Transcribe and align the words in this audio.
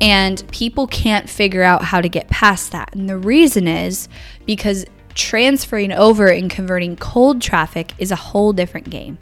And 0.00 0.42
people 0.50 0.86
can't 0.86 1.28
figure 1.28 1.62
out 1.62 1.82
how 1.84 2.00
to 2.00 2.08
get 2.08 2.28
past 2.28 2.72
that. 2.72 2.94
And 2.94 3.08
the 3.08 3.18
reason 3.18 3.68
is 3.68 4.08
because 4.46 4.86
transferring 5.14 5.92
over 5.92 6.28
and 6.28 6.50
converting 6.50 6.96
cold 6.96 7.42
traffic 7.42 7.92
is 7.98 8.10
a 8.10 8.16
whole 8.16 8.52
different 8.52 8.88
game. 8.88 9.18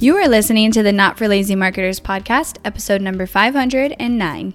You 0.00 0.16
are 0.16 0.28
listening 0.28 0.70
to 0.72 0.82
the 0.82 0.92
Not 0.92 1.16
for 1.16 1.28
Lazy 1.28 1.54
Marketers 1.54 1.98
podcast, 1.98 2.58
episode 2.64 3.00
number 3.00 3.26
509. 3.26 4.54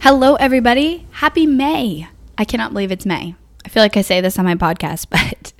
Hello, 0.00 0.34
everybody. 0.34 1.06
Happy 1.12 1.46
May. 1.46 2.08
I 2.36 2.44
cannot 2.44 2.72
believe 2.72 2.92
it's 2.92 3.06
May. 3.06 3.36
I 3.64 3.68
feel 3.68 3.82
like 3.82 3.96
I 3.96 4.02
say 4.02 4.20
this 4.20 4.38
on 4.38 4.44
my 4.44 4.54
podcast, 4.54 5.06
but 5.10 5.52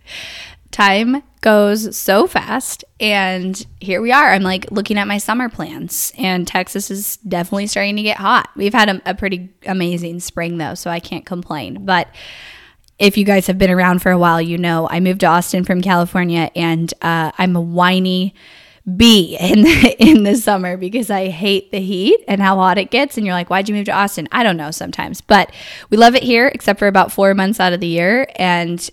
time 0.70 1.22
goes 1.40 1.96
so 1.96 2.26
fast. 2.26 2.84
And 2.98 3.64
here 3.80 4.00
we 4.00 4.12
are. 4.12 4.32
I'm 4.32 4.42
like 4.42 4.70
looking 4.70 4.98
at 4.98 5.06
my 5.06 5.18
summer 5.18 5.48
plans, 5.48 6.12
and 6.18 6.46
Texas 6.46 6.90
is 6.90 7.16
definitely 7.18 7.66
starting 7.66 7.96
to 7.96 8.02
get 8.02 8.18
hot. 8.18 8.50
We've 8.56 8.74
had 8.74 8.88
a, 8.88 9.10
a 9.10 9.14
pretty 9.14 9.50
amazing 9.66 10.20
spring, 10.20 10.58
though, 10.58 10.74
so 10.74 10.90
I 10.90 11.00
can't 11.00 11.26
complain. 11.26 11.84
But 11.84 12.08
if 12.98 13.16
you 13.16 13.24
guys 13.24 13.46
have 13.48 13.58
been 13.58 13.70
around 13.70 14.00
for 14.00 14.12
a 14.12 14.18
while, 14.18 14.40
you 14.40 14.58
know 14.58 14.88
I 14.88 15.00
moved 15.00 15.20
to 15.20 15.26
Austin 15.26 15.64
from 15.64 15.82
California, 15.82 16.50
and 16.54 16.92
uh, 17.02 17.32
I'm 17.38 17.56
a 17.56 17.60
whiny 17.60 18.34
be 18.96 19.36
in 19.38 19.62
the, 19.62 19.96
in 20.02 20.24
the 20.24 20.36
summer 20.36 20.76
because 20.76 21.10
I 21.10 21.28
hate 21.28 21.70
the 21.70 21.80
heat 21.80 22.24
and 22.26 22.40
how 22.40 22.56
hot 22.56 22.78
it 22.78 22.90
gets. 22.90 23.16
And 23.16 23.26
you're 23.26 23.34
like, 23.34 23.50
why'd 23.50 23.68
you 23.68 23.74
move 23.74 23.86
to 23.86 23.92
Austin? 23.92 24.28
I 24.32 24.42
don't 24.42 24.56
know 24.56 24.70
sometimes, 24.70 25.20
but 25.20 25.52
we 25.90 25.96
love 25.96 26.14
it 26.14 26.22
here 26.22 26.48
except 26.48 26.78
for 26.78 26.88
about 26.88 27.12
four 27.12 27.34
months 27.34 27.60
out 27.60 27.72
of 27.72 27.80
the 27.80 27.86
year. 27.86 28.26
And 28.36 28.88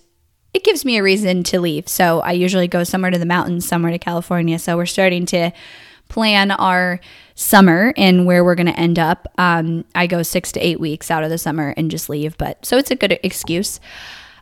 it 0.52 0.64
gives 0.64 0.84
me 0.84 0.98
a 0.98 1.02
reason 1.02 1.42
to 1.44 1.60
leave. 1.60 1.88
So 1.88 2.20
I 2.20 2.32
usually 2.32 2.68
go 2.68 2.84
somewhere 2.84 3.10
to 3.10 3.18
the 3.18 3.26
mountains, 3.26 3.66
somewhere 3.66 3.92
to 3.92 3.98
California. 3.98 4.58
So 4.58 4.76
we're 4.76 4.86
starting 4.86 5.26
to 5.26 5.52
plan 6.08 6.50
our 6.50 7.00
summer 7.36 7.94
and 7.96 8.26
where 8.26 8.44
we're 8.44 8.56
going 8.56 8.66
to 8.66 8.78
end 8.78 8.98
up. 8.98 9.28
Um, 9.38 9.84
I 9.94 10.06
go 10.06 10.22
six 10.22 10.52
to 10.52 10.60
eight 10.60 10.80
weeks 10.80 11.10
out 11.10 11.22
of 11.22 11.30
the 11.30 11.38
summer 11.38 11.72
and 11.76 11.90
just 11.90 12.08
leave. 12.08 12.36
But 12.36 12.66
so 12.66 12.76
it's 12.76 12.90
a 12.90 12.96
good 12.96 13.18
excuse. 13.22 13.80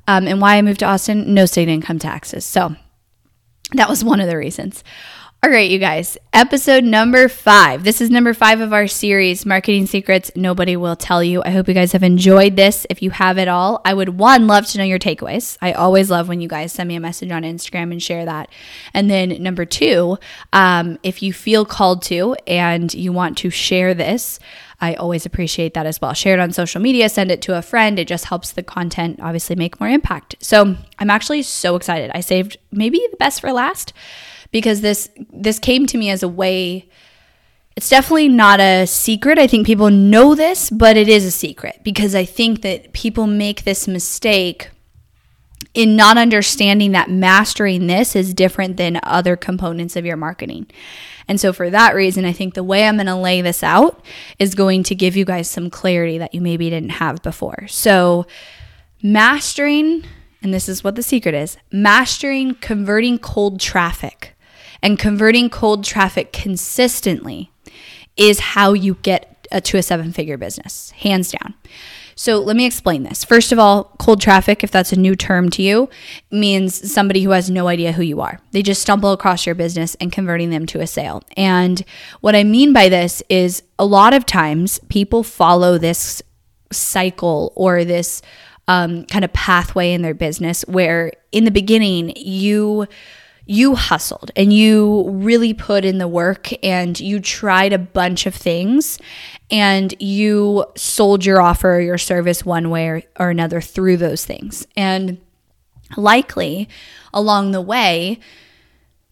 Um, 0.08 0.26
and 0.26 0.40
why 0.40 0.56
I 0.56 0.62
moved 0.62 0.80
to 0.80 0.86
Austin, 0.86 1.34
no 1.34 1.44
state 1.44 1.68
income 1.68 1.98
taxes. 1.98 2.46
So 2.46 2.74
that 3.72 3.90
was 3.90 4.02
one 4.02 4.20
of 4.20 4.28
the 4.28 4.38
reasons. 4.38 4.82
All 5.40 5.50
right, 5.50 5.70
you 5.70 5.78
guys, 5.78 6.18
episode 6.32 6.82
number 6.82 7.28
five. 7.28 7.84
This 7.84 8.00
is 8.00 8.10
number 8.10 8.34
five 8.34 8.60
of 8.60 8.72
our 8.72 8.88
series, 8.88 9.46
Marketing 9.46 9.86
Secrets 9.86 10.32
Nobody 10.34 10.76
Will 10.76 10.96
Tell 10.96 11.22
You. 11.22 11.44
I 11.44 11.50
hope 11.50 11.68
you 11.68 11.74
guys 11.74 11.92
have 11.92 12.02
enjoyed 12.02 12.56
this. 12.56 12.88
If 12.90 13.02
you 13.02 13.10
have 13.10 13.38
it 13.38 13.46
all, 13.46 13.80
I 13.84 13.94
would 13.94 14.18
one, 14.18 14.48
love 14.48 14.66
to 14.66 14.78
know 14.78 14.84
your 14.84 14.98
takeaways. 14.98 15.56
I 15.62 15.74
always 15.74 16.10
love 16.10 16.26
when 16.28 16.40
you 16.40 16.48
guys 16.48 16.72
send 16.72 16.88
me 16.88 16.96
a 16.96 17.00
message 17.00 17.30
on 17.30 17.44
Instagram 17.44 17.92
and 17.92 18.02
share 18.02 18.24
that. 18.24 18.50
And 18.92 19.08
then 19.08 19.40
number 19.40 19.64
two, 19.64 20.18
um, 20.52 20.98
if 21.04 21.22
you 21.22 21.32
feel 21.32 21.64
called 21.64 22.02
to 22.02 22.34
and 22.48 22.92
you 22.92 23.12
want 23.12 23.38
to 23.38 23.48
share 23.48 23.94
this, 23.94 24.40
I 24.80 24.94
always 24.94 25.24
appreciate 25.24 25.74
that 25.74 25.86
as 25.86 26.00
well. 26.00 26.14
Share 26.14 26.34
it 26.34 26.40
on 26.40 26.50
social 26.50 26.80
media, 26.80 27.08
send 27.08 27.30
it 27.30 27.42
to 27.42 27.56
a 27.56 27.62
friend. 27.62 28.00
It 28.00 28.08
just 28.08 28.24
helps 28.24 28.50
the 28.50 28.64
content 28.64 29.20
obviously 29.22 29.54
make 29.54 29.78
more 29.78 29.88
impact. 29.88 30.34
So 30.40 30.74
I'm 30.98 31.10
actually 31.10 31.44
so 31.44 31.76
excited. 31.76 32.10
I 32.12 32.20
saved 32.22 32.56
maybe 32.72 33.00
the 33.12 33.16
best 33.18 33.40
for 33.40 33.52
last 33.52 33.92
because 34.50 34.80
this 34.80 35.10
this 35.32 35.58
came 35.58 35.86
to 35.86 35.98
me 35.98 36.10
as 36.10 36.22
a 36.22 36.28
way 36.28 36.88
it's 37.78 37.90
definitely 37.90 38.28
not 38.28 38.58
a 38.58 38.86
secret. 38.86 39.38
I 39.38 39.46
think 39.46 39.64
people 39.64 39.88
know 39.88 40.34
this, 40.34 40.68
but 40.68 40.96
it 40.96 41.08
is 41.08 41.24
a 41.24 41.30
secret 41.30 41.80
because 41.84 42.12
I 42.12 42.24
think 42.24 42.62
that 42.62 42.92
people 42.92 43.28
make 43.28 43.62
this 43.62 43.86
mistake 43.86 44.70
in 45.74 45.94
not 45.94 46.18
understanding 46.18 46.90
that 46.90 47.08
mastering 47.08 47.86
this 47.86 48.16
is 48.16 48.34
different 48.34 48.78
than 48.78 48.98
other 49.04 49.36
components 49.36 49.94
of 49.94 50.04
your 50.04 50.16
marketing. 50.16 50.66
And 51.28 51.40
so, 51.40 51.52
for 51.52 51.70
that 51.70 51.94
reason, 51.94 52.24
I 52.24 52.32
think 52.32 52.54
the 52.54 52.64
way 52.64 52.84
I'm 52.84 52.96
going 52.96 53.06
to 53.06 53.14
lay 53.14 53.42
this 53.42 53.62
out 53.62 54.04
is 54.40 54.56
going 54.56 54.82
to 54.82 54.96
give 54.96 55.14
you 55.14 55.24
guys 55.24 55.48
some 55.48 55.70
clarity 55.70 56.18
that 56.18 56.34
you 56.34 56.40
maybe 56.40 56.68
didn't 56.70 56.90
have 56.90 57.22
before. 57.22 57.68
So, 57.68 58.26
mastering, 59.04 60.04
and 60.42 60.52
this 60.52 60.68
is 60.68 60.82
what 60.82 60.96
the 60.96 61.02
secret 61.04 61.36
is 61.36 61.58
mastering 61.70 62.54
converting 62.54 63.20
cold 63.20 63.60
traffic 63.60 64.34
and 64.82 64.98
converting 64.98 65.50
cold 65.50 65.84
traffic 65.84 66.32
consistently 66.32 67.50
is 68.16 68.40
how 68.40 68.72
you 68.72 68.94
get 69.02 69.46
a, 69.50 69.60
to 69.60 69.78
a 69.78 69.82
seven 69.82 70.12
figure 70.12 70.36
business, 70.36 70.90
hands 70.90 71.30
down. 71.30 71.54
So 72.14 72.40
let 72.40 72.56
me 72.56 72.66
explain 72.66 73.04
this. 73.04 73.22
First 73.22 73.52
of 73.52 73.60
all, 73.60 73.94
cold 74.00 74.20
traffic, 74.20 74.64
if 74.64 74.72
that's 74.72 74.92
a 74.92 74.98
new 74.98 75.14
term 75.14 75.50
to 75.50 75.62
you, 75.62 75.88
means 76.32 76.92
somebody 76.92 77.22
who 77.22 77.30
has 77.30 77.48
no 77.48 77.68
idea 77.68 77.92
who 77.92 78.02
you 78.02 78.20
are. 78.20 78.40
They 78.50 78.60
just 78.60 78.82
stumble 78.82 79.12
across 79.12 79.46
your 79.46 79.54
business 79.54 79.94
and 80.00 80.10
converting 80.10 80.50
them 80.50 80.66
to 80.66 80.80
a 80.80 80.86
sale. 80.88 81.22
And 81.36 81.84
what 82.20 82.34
I 82.34 82.42
mean 82.42 82.72
by 82.72 82.88
this 82.88 83.22
is 83.28 83.62
a 83.78 83.86
lot 83.86 84.14
of 84.14 84.26
times 84.26 84.80
people 84.88 85.22
follow 85.22 85.78
this 85.78 86.20
cycle 86.72 87.52
or 87.54 87.84
this 87.84 88.20
um, 88.66 89.04
kind 89.04 89.24
of 89.24 89.32
pathway 89.32 89.92
in 89.92 90.02
their 90.02 90.12
business 90.12 90.62
where 90.62 91.12
in 91.30 91.44
the 91.44 91.52
beginning 91.52 92.12
you 92.16 92.88
you 93.50 93.74
hustled 93.74 94.30
and 94.36 94.52
you 94.52 95.08
really 95.08 95.54
put 95.54 95.82
in 95.82 95.96
the 95.96 96.06
work 96.06 96.50
and 96.62 97.00
you 97.00 97.18
tried 97.18 97.72
a 97.72 97.78
bunch 97.78 98.26
of 98.26 98.34
things 98.34 98.98
and 99.50 99.94
you 99.98 100.66
sold 100.76 101.24
your 101.24 101.40
offer 101.40 101.76
or 101.76 101.80
your 101.80 101.96
service 101.96 102.44
one 102.44 102.68
way 102.68 103.06
or, 103.18 103.30
another 103.30 103.62
through 103.62 103.96
those 103.96 104.22
things. 104.22 104.66
And 104.76 105.18
likely 105.96 106.68
along 107.14 107.52
the 107.52 107.62
way, 107.62 108.20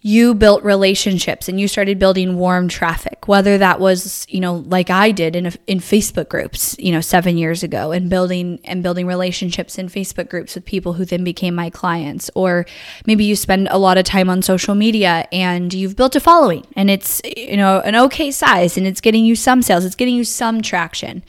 you 0.06 0.34
built 0.34 0.62
relationships 0.62 1.48
and 1.48 1.60
you 1.60 1.66
started 1.66 1.98
building 1.98 2.36
warm 2.36 2.68
traffic 2.68 3.26
whether 3.26 3.58
that 3.58 3.80
was 3.80 4.26
you 4.28 4.40
know 4.40 4.56
like 4.66 4.90
i 4.90 5.10
did 5.10 5.34
in, 5.34 5.46
a, 5.46 5.52
in 5.66 5.78
facebook 5.78 6.28
groups 6.28 6.76
you 6.78 6.92
know 6.92 7.00
seven 7.00 7.36
years 7.36 7.62
ago 7.62 7.92
and 7.92 8.08
building 8.08 8.60
and 8.64 8.82
building 8.82 9.06
relationships 9.06 9.78
in 9.78 9.88
facebook 9.88 10.28
groups 10.28 10.54
with 10.54 10.64
people 10.64 10.94
who 10.94 11.04
then 11.04 11.24
became 11.24 11.54
my 11.54 11.70
clients. 11.70 12.30
Or 12.34 12.66
maybe 13.06 13.24
you 13.24 13.36
spend 13.36 13.68
a 13.70 13.78
lot 13.78 13.98
of 13.98 14.04
time 14.04 14.28
on 14.28 14.42
social 14.42 14.74
media 14.74 15.26
and 15.32 15.72
you've 15.72 15.96
built 15.96 16.16
a 16.16 16.20
following 16.20 16.66
and 16.74 16.90
it's 16.90 17.22
you 17.24 17.56
know 17.56 17.80
an 17.80 17.94
okay 17.96 18.30
size 18.30 18.76
and 18.76 18.86
it's 18.86 19.00
getting 19.00 19.24
you 19.24 19.36
some 19.36 19.62
sales 19.62 19.84
it's 19.84 19.94
getting 19.94 20.14
you 20.14 20.24
some 20.24 20.62
traction. 20.62 21.22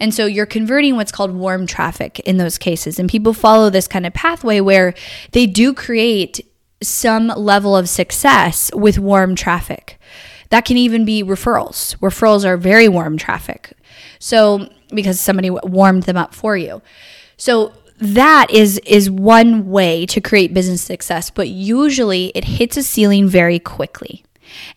And 0.00 0.14
so 0.14 0.26
you're 0.26 0.46
converting 0.46 0.96
what's 0.96 1.12
called 1.12 1.32
warm 1.32 1.66
traffic 1.66 2.20
in 2.20 2.36
those 2.36 2.56
cases. 2.56 2.98
And 2.98 3.08
people 3.08 3.32
follow 3.32 3.68
this 3.68 3.88
kind 3.88 4.06
of 4.06 4.14
pathway 4.14 4.60
where 4.60 4.94
they 5.32 5.46
do 5.46 5.74
create 5.74 6.40
some 6.82 7.28
level 7.28 7.76
of 7.76 7.88
success 7.88 8.70
with 8.74 8.98
warm 8.98 9.34
traffic. 9.34 9.98
That 10.50 10.64
can 10.64 10.76
even 10.76 11.04
be 11.04 11.22
referrals. 11.22 11.96
Referrals 11.98 12.44
are 12.44 12.56
very 12.56 12.88
warm 12.88 13.18
traffic. 13.18 13.72
So, 14.18 14.68
because 14.90 15.20
somebody 15.20 15.50
warmed 15.50 16.04
them 16.04 16.16
up 16.16 16.34
for 16.34 16.56
you. 16.56 16.82
So, 17.36 17.72
that 18.00 18.50
is 18.50 18.78
is 18.86 19.10
one 19.10 19.68
way 19.68 20.06
to 20.06 20.20
create 20.20 20.54
business 20.54 20.82
success, 20.82 21.30
but 21.30 21.48
usually 21.48 22.26
it 22.34 22.44
hits 22.44 22.76
a 22.76 22.82
ceiling 22.82 23.28
very 23.28 23.58
quickly. 23.58 24.24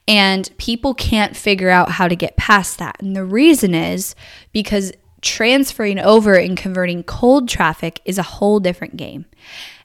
And 0.07 0.50
people 0.57 0.94
can't 0.94 1.35
figure 1.35 1.69
out 1.69 1.91
how 1.91 2.07
to 2.07 2.16
get 2.16 2.35
past 2.35 2.78
that. 2.79 2.97
And 3.00 3.16
the 3.16 3.23
reason 3.23 3.73
is 3.73 4.16
because 4.51 4.91
transferring 5.22 6.00
over 6.00 6.36
and 6.36 6.58
converting 6.58 7.04
cold 7.04 7.48
traffic 7.48 8.02
is 8.06 8.18
a 8.18 8.24
whole 8.24 8.59
different 8.59 8.98
game. 8.98 9.26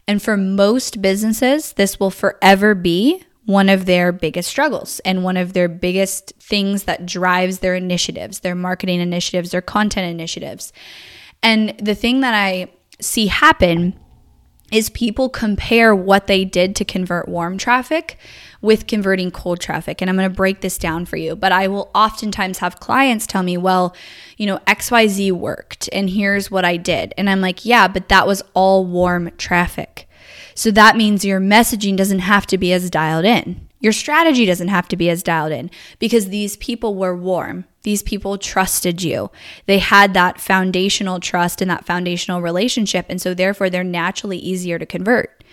And 0.09 0.23
for 0.23 0.37
most 0.37 1.03
businesses, 1.03 1.73
this 1.75 1.99
will 1.99 2.11
forever 2.11 2.75
be 2.75 3.23
one 3.45 3.69
of 3.69 3.87
their 3.87 4.13
biggest 4.13 4.49
struggles 4.49 5.01
and 5.01 5.23
one 5.23 5.37
of 5.37 5.53
their 5.53 5.69
biggest 5.69 6.33
things 6.41 6.85
that 6.85 7.07
drives 7.07 7.61
their 7.61 7.75
initiatives, 7.75 8.41
their 8.41 8.55
marketing 8.55 9.01
initiatives, 9.01 9.51
their 9.53 9.63
content 9.63 10.11
initiatives. 10.11 10.73
And 11.43 11.77
the 11.79 11.95
thing 11.95 12.21
that 12.21 12.35
I 12.35 12.69
see 13.01 13.29
happen 13.29 13.99
is 14.73 14.91
people 14.91 15.29
compare 15.29 15.95
what 15.95 16.27
they 16.27 16.45
did 16.45 16.75
to 16.77 16.85
convert 16.85 17.29
warm 17.29 17.57
traffic 17.57 18.19
with 18.61 18.87
converting 18.87 19.31
cold 19.31 19.61
traffic. 19.61 20.01
And 20.01 20.11
I'm 20.11 20.17
going 20.17 20.29
to 20.29 20.35
break 20.35 20.61
this 20.61 20.77
down 20.77 21.07
for 21.07 21.17
you. 21.17 21.37
But 21.37 21.53
I 21.53 21.69
will 21.69 21.91
oftentimes 21.95 22.59
have 22.59 22.81
clients 22.81 23.27
tell 23.27 23.43
me, 23.43 23.57
well, 23.57 23.95
you 24.37 24.47
know, 24.47 24.59
XYZ 24.67 25.33
worked 25.33 25.89
and 25.93 26.11
here's 26.11 26.51
what 26.51 26.65
I 26.65 26.77
did. 26.77 27.15
And 27.17 27.31
I'm 27.31 27.41
like, 27.41 27.65
yeah, 27.65 27.87
but 27.87 28.09
that 28.09 28.27
was 28.27 28.43
all 28.55 28.85
warm 28.85 29.31
traffic. 29.39 30.09
So 30.55 30.71
that 30.73 30.97
means 30.97 31.25
your 31.25 31.41
messaging 31.41 31.97
doesn't 31.97 32.21
have 32.21 32.47
to 32.47 32.59
be 32.59 32.73
as 32.73 32.91
dialed 32.91 33.25
in. 33.25 33.66
Your 33.87 33.93
strategy 33.93 34.47
doesn't 34.47 34.67
have 34.67 34.89
to 34.89 34.97
be 34.97 35.09
as 35.11 35.23
dialed 35.23 35.53
in 35.53 35.71
because 36.01 36.29
these 36.29 36.57
people 36.57 36.97
were 36.97 37.15
warm. 37.15 37.67
These 37.85 38.03
people 38.03 38.37
trusted 38.37 39.01
you. 39.01 39.31
They 39.67 39.79
had 39.79 40.13
that 40.13 40.41
foundational 40.41 41.21
trust 41.21 41.63
and 41.63 41.71
that 41.71 41.85
foundational 41.85 42.43
relationship. 42.43 43.07
And 43.09 43.23
so, 43.23 43.33
therefore, 43.33 43.71
they're 43.71 43.85
naturally 43.85 44.39
easier 44.39 44.77
to 44.81 44.87
convert. 44.87 45.45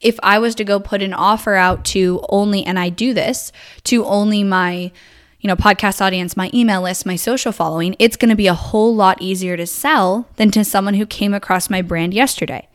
If 0.00 0.18
I 0.24 0.40
was 0.40 0.56
to 0.56 0.64
go 0.64 0.80
put 0.80 1.02
an 1.02 1.14
offer 1.14 1.54
out 1.54 1.84
to 1.94 2.26
only, 2.30 2.64
and 2.64 2.80
I 2.80 2.88
do 2.88 3.14
this, 3.14 3.52
to 3.84 4.04
only 4.06 4.42
my 4.42 4.90
you 5.38 5.46
know, 5.46 5.54
podcast 5.54 6.00
audience, 6.00 6.36
my 6.36 6.50
email 6.52 6.82
list, 6.82 7.06
my 7.06 7.14
social 7.14 7.52
following, 7.52 7.94
it's 8.00 8.16
going 8.16 8.30
to 8.30 8.34
be 8.34 8.48
a 8.48 8.54
whole 8.54 8.92
lot 8.92 9.22
easier 9.22 9.56
to 9.56 9.68
sell 9.68 10.26
than 10.34 10.50
to 10.50 10.64
someone 10.64 10.94
who 10.94 11.06
came 11.06 11.32
across 11.32 11.70
my 11.70 11.80
brand 11.80 12.12
yesterday. 12.12 12.66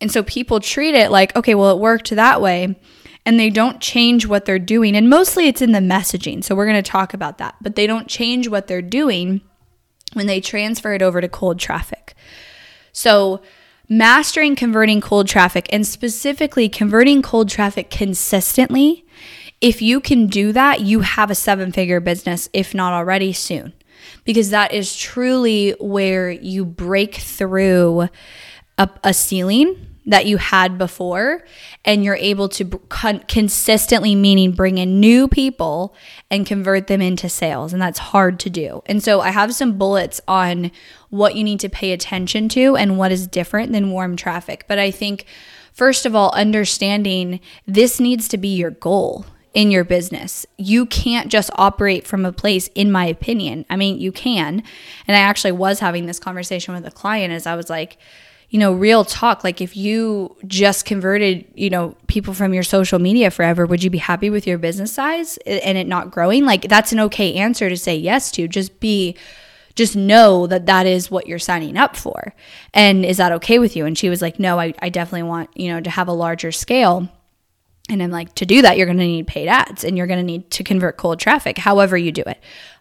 And 0.00 0.12
so 0.12 0.22
people 0.22 0.60
treat 0.60 0.94
it 0.94 1.10
like, 1.10 1.34
okay, 1.34 1.56
well, 1.56 1.72
it 1.72 1.80
worked 1.80 2.10
that 2.10 2.40
way. 2.40 2.76
And 3.26 3.38
they 3.38 3.50
don't 3.50 3.80
change 3.80 4.26
what 4.26 4.46
they're 4.46 4.58
doing. 4.58 4.96
And 4.96 5.10
mostly 5.10 5.48
it's 5.48 5.60
in 5.60 5.72
the 5.72 5.80
messaging. 5.80 6.42
So 6.42 6.54
we're 6.54 6.66
going 6.66 6.82
to 6.82 6.90
talk 6.90 7.12
about 7.12 7.36
that. 7.38 7.56
But 7.60 7.74
they 7.74 7.86
don't 7.86 8.08
change 8.08 8.48
what 8.48 8.68
they're 8.68 8.80
doing 8.80 9.42
when 10.14 10.26
they 10.26 10.40
transfer 10.40 10.94
it 10.94 11.02
over 11.02 11.20
to 11.20 11.28
cold 11.28 11.58
traffic. 11.58 12.14
So, 12.92 13.42
mastering 13.88 14.56
converting 14.56 15.00
cold 15.00 15.28
traffic 15.28 15.68
and 15.70 15.86
specifically 15.86 16.68
converting 16.68 17.20
cold 17.20 17.48
traffic 17.48 17.90
consistently, 17.90 19.04
if 19.60 19.82
you 19.82 20.00
can 20.00 20.26
do 20.26 20.52
that, 20.52 20.80
you 20.80 21.00
have 21.00 21.30
a 21.30 21.34
seven 21.34 21.72
figure 21.72 22.00
business, 22.00 22.48
if 22.52 22.74
not 22.74 22.92
already 22.92 23.32
soon, 23.32 23.72
because 24.24 24.50
that 24.50 24.72
is 24.72 24.96
truly 24.96 25.74
where 25.80 26.30
you 26.30 26.64
break 26.64 27.16
through 27.16 28.08
a, 28.78 28.88
a 29.04 29.14
ceiling 29.14 29.95
that 30.06 30.26
you 30.26 30.36
had 30.36 30.78
before 30.78 31.44
and 31.84 32.04
you're 32.04 32.16
able 32.16 32.48
to 32.48 32.64
con- 32.88 33.24
consistently 33.26 34.14
meaning 34.14 34.52
bring 34.52 34.78
in 34.78 35.00
new 35.00 35.26
people 35.26 35.94
and 36.30 36.46
convert 36.46 36.86
them 36.86 37.02
into 37.02 37.28
sales 37.28 37.72
and 37.72 37.82
that's 37.82 37.98
hard 37.98 38.38
to 38.38 38.48
do 38.48 38.82
and 38.86 39.02
so 39.02 39.20
i 39.20 39.30
have 39.30 39.54
some 39.54 39.76
bullets 39.76 40.20
on 40.28 40.70
what 41.10 41.34
you 41.34 41.44
need 41.44 41.60
to 41.60 41.68
pay 41.68 41.92
attention 41.92 42.48
to 42.48 42.76
and 42.76 42.96
what 42.96 43.12
is 43.12 43.26
different 43.26 43.72
than 43.72 43.90
warm 43.90 44.16
traffic 44.16 44.64
but 44.68 44.78
i 44.78 44.90
think 44.90 45.26
first 45.72 46.06
of 46.06 46.14
all 46.14 46.30
understanding 46.34 47.40
this 47.66 47.98
needs 47.98 48.28
to 48.28 48.38
be 48.38 48.48
your 48.48 48.70
goal 48.70 49.26
in 49.54 49.70
your 49.70 49.84
business. 49.84 50.44
You 50.58 50.84
can't 50.84 51.32
just 51.32 51.48
operate 51.54 52.06
from 52.06 52.26
a 52.26 52.32
place, 52.32 52.68
in 52.74 52.92
my 52.92 53.06
opinion. 53.06 53.64
I 53.70 53.76
mean, 53.76 53.98
you 53.98 54.12
can. 54.12 54.62
And 55.08 55.16
I 55.16 55.20
actually 55.20 55.52
was 55.52 55.80
having 55.80 56.04
this 56.04 56.20
conversation 56.20 56.74
with 56.74 56.86
a 56.86 56.90
client 56.90 57.32
as 57.32 57.46
I 57.46 57.56
was 57.56 57.70
like, 57.70 57.96
you 58.48 58.58
know, 58.60 58.72
real 58.72 59.04
talk, 59.04 59.42
like 59.42 59.60
if 59.60 59.76
you 59.76 60.36
just 60.46 60.84
converted, 60.84 61.44
you 61.54 61.68
know, 61.68 61.96
people 62.06 62.32
from 62.32 62.54
your 62.54 62.62
social 62.62 62.98
media 62.98 63.30
forever, 63.30 63.66
would 63.66 63.82
you 63.82 63.90
be 63.90 63.98
happy 63.98 64.30
with 64.30 64.46
your 64.46 64.56
business 64.56 64.92
size 64.92 65.36
and 65.38 65.76
it 65.76 65.86
not 65.86 66.10
growing? 66.10 66.44
Like 66.44 66.62
that's 66.62 66.92
an 66.92 67.00
okay 67.00 67.34
answer 67.34 67.68
to 67.68 67.76
say 67.76 67.96
yes 67.96 68.30
to. 68.32 68.46
Just 68.46 68.78
be 68.78 69.16
just 69.74 69.94
know 69.94 70.46
that 70.46 70.66
that 70.66 70.86
is 70.86 71.10
what 71.10 71.26
you're 71.26 71.38
signing 71.38 71.76
up 71.76 71.96
for. 71.96 72.34
And 72.72 73.04
is 73.04 73.18
that 73.18 73.32
okay 73.32 73.58
with 73.58 73.76
you? 73.76 73.84
And 73.84 73.96
she 73.96 74.08
was 74.08 74.22
like, 74.22 74.40
no, 74.40 74.58
I, 74.58 74.72
I 74.80 74.88
definitely 74.88 75.24
want, 75.24 75.50
you 75.54 75.68
know, 75.68 75.80
to 75.80 75.90
have 75.90 76.08
a 76.08 76.12
larger 76.12 76.50
scale. 76.50 77.08
And 77.90 78.02
I'm 78.02 78.10
like, 78.10 78.34
to 78.36 78.46
do 78.46 78.62
that, 78.62 78.78
you're 78.78 78.86
going 78.86 78.98
to 78.98 79.04
need 79.04 79.26
paid 79.26 79.48
ads 79.48 79.84
and 79.84 79.96
you're 79.96 80.06
going 80.06 80.18
to 80.18 80.24
need 80.24 80.50
to 80.52 80.64
convert 80.64 80.96
cold 80.96 81.20
traffic, 81.20 81.58
however 81.58 81.96
you 81.96 82.10
do 82.10 82.22
it. 82.26 82.40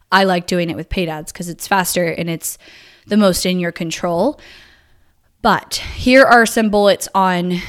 I 0.09 0.23
like 0.23 0.47
doing 0.47 0.69
it 0.69 0.77
with 0.77 0.87
paid 0.87 1.09
ads 1.09 1.33
because 1.33 1.49
it's 1.49 1.67
faster 1.67 2.05
and 2.05 2.29
it's 2.29 2.57
the 3.07 3.17
most 3.17 3.45
in 3.45 3.59
your 3.59 3.73
control. 3.73 4.39
But 5.45 5.75
here 5.75 6.23
are 6.23 6.47
some 6.47 6.71
bullets 6.71 7.07
on 7.13 7.61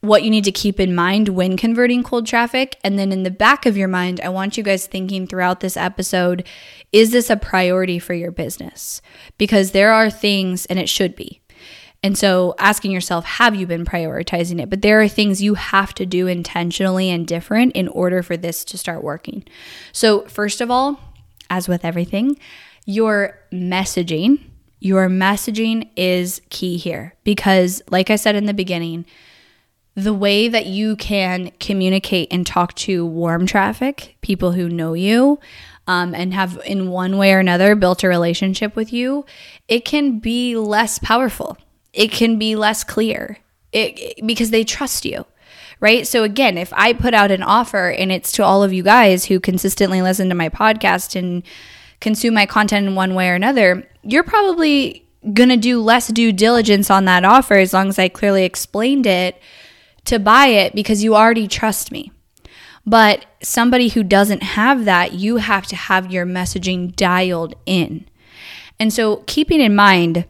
what 0.00 0.24
you 0.24 0.30
need 0.30 0.42
to 0.42 0.50
keep 0.50 0.80
in 0.80 0.92
mind 0.92 1.28
when 1.28 1.56
converting 1.56 2.02
cold 2.02 2.26
traffic. 2.26 2.80
And 2.82 2.98
then 2.98 3.12
in 3.12 3.22
the 3.22 3.30
back 3.30 3.64
of 3.64 3.76
your 3.76 3.86
mind, 3.86 4.20
I 4.24 4.28
want 4.28 4.56
you 4.56 4.64
guys 4.64 4.88
thinking 4.88 5.28
throughout 5.28 5.60
this 5.60 5.76
episode 5.76 6.44
is 6.90 7.12
this 7.12 7.30
a 7.30 7.36
priority 7.36 8.00
for 8.00 8.12
your 8.12 8.32
business? 8.32 9.00
Because 9.38 9.70
there 9.70 9.92
are 9.92 10.10
things, 10.10 10.66
and 10.66 10.80
it 10.80 10.88
should 10.88 11.14
be. 11.14 11.40
And 12.02 12.18
so 12.18 12.56
asking 12.58 12.90
yourself, 12.90 13.24
have 13.24 13.54
you 13.54 13.68
been 13.68 13.84
prioritizing 13.84 14.60
it? 14.60 14.68
But 14.68 14.82
there 14.82 15.00
are 15.00 15.06
things 15.06 15.40
you 15.40 15.54
have 15.54 15.94
to 15.94 16.04
do 16.04 16.26
intentionally 16.26 17.08
and 17.08 17.24
different 17.24 17.76
in 17.76 17.86
order 17.86 18.24
for 18.24 18.36
this 18.36 18.64
to 18.64 18.76
start 18.76 19.04
working. 19.04 19.44
So, 19.92 20.22
first 20.22 20.60
of 20.60 20.72
all, 20.72 20.98
as 21.48 21.68
with 21.68 21.84
everything, 21.84 22.36
your 22.84 23.38
messaging 23.52 24.40
your 24.82 25.08
messaging 25.08 25.88
is 25.94 26.42
key 26.50 26.76
here 26.76 27.14
because, 27.22 27.82
like 27.88 28.10
I 28.10 28.16
said 28.16 28.34
in 28.34 28.46
the 28.46 28.54
beginning, 28.54 29.06
the 29.94 30.12
way 30.12 30.48
that 30.48 30.66
you 30.66 30.96
can 30.96 31.52
communicate 31.60 32.32
and 32.32 32.44
talk 32.44 32.74
to 32.74 33.06
warm 33.06 33.46
traffic, 33.46 34.16
people 34.22 34.52
who 34.52 34.68
know 34.68 34.94
you, 34.94 35.38
um, 35.86 36.16
and 36.16 36.34
have 36.34 36.60
in 36.64 36.90
one 36.90 37.16
way 37.16 37.32
or 37.32 37.38
another 37.38 37.76
built 37.76 38.02
a 38.02 38.08
relationship 38.08 38.74
with 38.74 38.92
you, 38.92 39.24
it 39.68 39.84
can 39.84 40.18
be 40.18 40.56
less 40.56 40.98
powerful. 40.98 41.56
It 41.92 42.10
can 42.10 42.36
be 42.36 42.56
less 42.56 42.82
clear 42.82 43.38
it, 43.70 44.26
because 44.26 44.50
they 44.50 44.64
trust 44.64 45.04
you 45.04 45.24
right? 45.80 46.06
So 46.06 46.22
again, 46.22 46.58
if 46.58 46.72
I 46.74 46.92
put 46.92 47.12
out 47.12 47.32
an 47.32 47.42
offer 47.42 47.90
and 47.90 48.12
it's 48.12 48.30
to 48.32 48.44
all 48.44 48.62
of 48.62 48.72
you 48.72 48.84
guys 48.84 49.24
who 49.24 49.40
consistently 49.40 50.00
listen 50.00 50.28
to 50.28 50.34
my 50.36 50.48
podcast 50.48 51.16
and 51.16 51.42
consume 52.00 52.34
my 52.34 52.46
content 52.46 52.86
in 52.86 52.94
one 52.94 53.16
way 53.16 53.28
or 53.28 53.34
another, 53.34 53.84
you're 54.02 54.24
probably 54.24 55.08
going 55.32 55.48
to 55.48 55.56
do 55.56 55.80
less 55.80 56.08
due 56.08 56.32
diligence 56.32 56.90
on 56.90 57.04
that 57.04 57.24
offer 57.24 57.54
as 57.54 57.72
long 57.72 57.88
as 57.88 57.98
I 57.98 58.08
clearly 58.08 58.44
explained 58.44 59.06
it 59.06 59.40
to 60.04 60.18
buy 60.18 60.46
it 60.46 60.74
because 60.74 61.04
you 61.04 61.14
already 61.14 61.46
trust 61.46 61.92
me. 61.92 62.10
But 62.84 63.26
somebody 63.42 63.88
who 63.88 64.02
doesn't 64.02 64.42
have 64.42 64.84
that, 64.86 65.12
you 65.12 65.36
have 65.36 65.66
to 65.68 65.76
have 65.76 66.10
your 66.10 66.26
messaging 66.26 66.94
dialed 66.96 67.54
in. 67.64 68.08
And 68.80 68.92
so, 68.92 69.18
keeping 69.28 69.60
in 69.60 69.76
mind, 69.76 70.24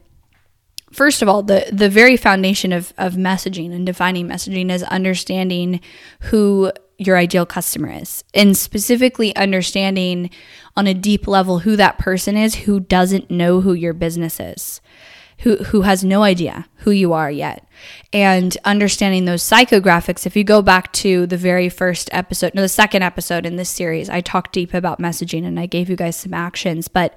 first 0.92 1.22
of 1.22 1.28
all, 1.28 1.42
the, 1.42 1.66
the 1.72 1.88
very 1.88 2.19
foundation 2.19 2.72
of, 2.72 2.92
of 2.98 3.14
messaging 3.14 3.72
and 3.74 3.86
defining 3.86 4.28
messaging 4.28 4.70
is 4.70 4.82
understanding 4.82 5.80
who 6.20 6.70
your 6.98 7.16
ideal 7.16 7.46
customer 7.46 7.90
is 7.90 8.22
and 8.34 8.56
specifically 8.56 9.34
understanding 9.34 10.30
on 10.76 10.86
a 10.86 10.94
deep 10.94 11.26
level 11.26 11.60
who 11.60 11.76
that 11.76 11.98
person 11.98 12.36
is 12.36 12.54
who 12.54 12.80
doesn't 12.80 13.30
know 13.30 13.60
who 13.60 13.72
your 13.72 13.92
business 13.92 14.40
is 14.40 14.80
who 15.42 15.56
who 15.56 15.82
has 15.82 16.04
no 16.04 16.22
idea 16.22 16.66
who 16.76 16.90
you 16.90 17.12
are 17.12 17.30
yet. 17.30 17.66
And 18.12 18.56
understanding 18.64 19.24
those 19.24 19.42
psychographics 19.42 20.24
if 20.24 20.36
you 20.36 20.44
go 20.44 20.62
back 20.62 20.92
to 20.94 21.26
the 21.26 21.36
very 21.36 21.69
first 21.69 22.08
episode 22.12 22.54
no 22.54 22.62
the 22.62 22.69
second 22.69 23.02
episode 23.02 23.44
in 23.44 23.56
this 23.56 23.69
series 23.69 24.08
I 24.08 24.20
talked 24.20 24.52
deep 24.52 24.72
about 24.72 25.00
messaging 25.00 25.44
and 25.44 25.58
I 25.58 25.66
gave 25.66 25.90
you 25.90 25.96
guys 25.96 26.16
some 26.16 26.34
actions 26.34 26.88
but 26.88 27.16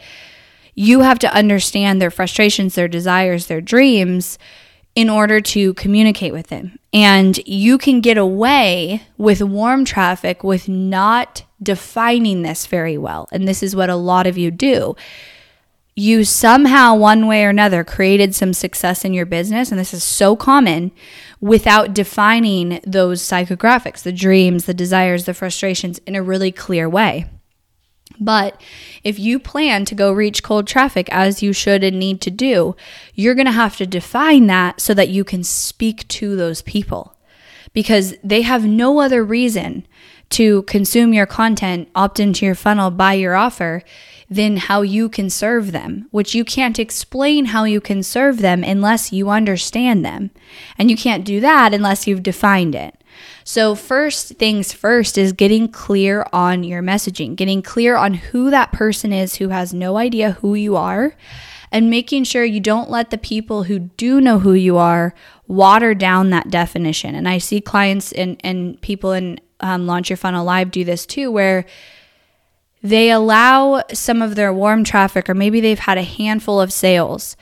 you 0.74 1.02
have 1.02 1.20
to 1.20 1.34
understand 1.34 2.02
their 2.02 2.12
frustrations 2.12 2.76
their 2.76 2.88
desires 2.88 3.48
their 3.48 3.62
dreams 3.62 4.38
in 4.96 5.10
order 5.10 5.42
to 5.42 5.74
communicate 5.74 6.32
with 6.32 6.48
them. 6.48 6.80
And 6.94 7.38
you 7.46 7.78
can 7.78 8.00
get 8.00 8.18
away 8.18 9.04
with 9.18 9.42
warm 9.42 9.84
traffic 9.84 10.44
with 10.44 10.70
not 10.70 11.44
defining 11.62 12.42
this 12.42 12.66
very 12.66 12.98
well. 12.98 13.28
And 13.32 13.48
this 13.48 13.62
is 13.62 13.76
what 13.76 13.90
a 13.90 13.96
lot 13.96 14.26
of 14.26 14.38
you 14.38 14.52
do. 14.52 14.96
You 15.98 16.24
somehow, 16.26 16.96
one 16.96 17.28
way 17.28 17.46
or 17.46 17.50
another, 17.50 17.84
created 17.84 18.36
some 18.36 18.54
success 18.54 19.06
in 19.06 19.14
your 19.14 19.26
business, 19.26 19.72
and 19.72 19.80
this 19.80 19.94
is 19.94 20.04
so 20.04 20.36
common 20.36 20.92
without 21.40 21.94
defining 21.94 22.82
those 22.86 23.22
psychographics, 23.22 24.04
the 24.04 24.12
dreams, 24.12 24.66
the 24.66 24.74
desires, 24.74 25.24
the 25.24 25.34
frustrations 25.34 26.00
in 26.00 26.16
a 26.16 26.24
really 26.24 26.52
clear 26.52 26.90
way. 26.90 27.30
But 28.20 28.62
if 29.04 29.20
you 29.20 29.40
plan 29.40 29.86
to 29.86 29.96
go 29.96 30.12
reach 30.12 30.44
cold 30.44 30.68
traffic 30.68 31.10
as 31.12 31.44
you 31.44 31.54
should 31.54 31.84
and 31.84 32.00
need 32.00 32.22
to 32.22 32.32
do, 32.32 32.76
you're 33.14 33.36
going 33.36 33.46
to 33.46 33.52
have 33.52 33.78
to 33.78 33.86
define 33.86 34.48
that 34.48 34.80
so 34.80 34.94
that 34.94 35.10
you 35.10 35.24
can 35.24 35.44
speak 35.44 36.08
to 36.10 36.36
those 36.36 36.62
people 36.62 37.16
because 37.74 38.16
they 38.24 38.42
have 38.42 38.66
no 38.66 39.00
other 39.00 39.24
reason 39.24 39.86
to 40.30 40.64
consume 40.64 41.14
your 41.14 41.26
content, 41.26 41.90
opt 41.94 42.20
into 42.20 42.46
your 42.46 42.56
funnel, 42.56 42.90
buy 42.90 43.14
your 43.14 43.36
offer 43.36 43.84
than 44.30 44.58
how 44.58 44.82
you 44.82 45.08
can 45.08 45.30
serve 45.30 45.72
them, 45.72 46.08
which 46.10 46.34
you 46.34 46.44
can't 46.44 46.80
explain 46.80 47.46
how 47.46 47.64
you 47.64 47.80
can 47.80 48.02
serve 48.02 48.40
them 48.40 48.64
unless 48.64 49.14
you 49.14 49.30
understand 49.30 50.04
them. 50.04 50.32
And 50.80 50.90
you 50.90 50.98
can't 50.98 51.24
do 51.24 51.40
that 51.42 51.74
unless 51.74 52.08
you've 52.08 52.24
defined 52.24 52.74
it. 52.74 52.96
So, 53.48 53.76
first 53.76 54.30
things 54.40 54.74
first 54.74 55.20
is 55.20 55.32
getting 55.32 55.68
clear 55.68 56.26
on 56.34 56.64
your 56.64 56.82
messaging, 56.82 57.36
getting 57.36 57.62
clear 57.62 57.96
on 57.96 58.16
who 58.16 58.50
that 58.50 58.72
person 58.72 59.14
is 59.14 59.36
who 59.36 59.50
has 59.50 59.72
no 59.72 59.98
idea 59.98 60.32
who 60.32 60.56
you 60.56 60.76
are, 60.76 61.16
and 61.72 61.88
making 61.88 62.24
sure 62.24 62.44
you 62.44 62.60
don't 62.60 62.90
let 62.90 63.12
the 63.12 63.20
people 63.20 63.64
who 63.64 63.78
do 63.78 64.20
know 64.20 64.40
who 64.40 64.54
you 64.54 64.78
are 64.78 65.14
water 65.48 65.94
down 65.94 66.32
that 66.32 66.50
definition. 66.50 67.14
And 67.14 67.30
I 67.30 67.38
see 67.38 67.62
clients 67.62 68.12
and, 68.12 68.42
and 68.44 68.82
people 68.82 69.12
in 69.12 69.40
um, 69.60 69.86
Launch 69.86 70.10
Your 70.10 70.18
Funnel 70.18 70.44
Live 70.44 70.72
do 70.72 70.84
this 70.84 71.06
too, 71.06 71.32
where 71.32 71.68
they 72.82 73.12
allow 73.12 73.84
some 73.94 74.24
of 74.24 74.34
their 74.34 74.52
warm 74.52 74.84
traffic, 74.84 75.30
or 75.30 75.36
maybe 75.36 75.62
they've 75.62 75.78
had 75.78 76.00
a 76.00 76.04
handful 76.04 76.60
of 76.60 76.74
sales, 76.74 77.38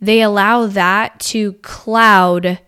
they 0.00 0.22
allow 0.22 0.66
that 0.68 1.18
to 1.18 1.54
cloud 1.54 2.60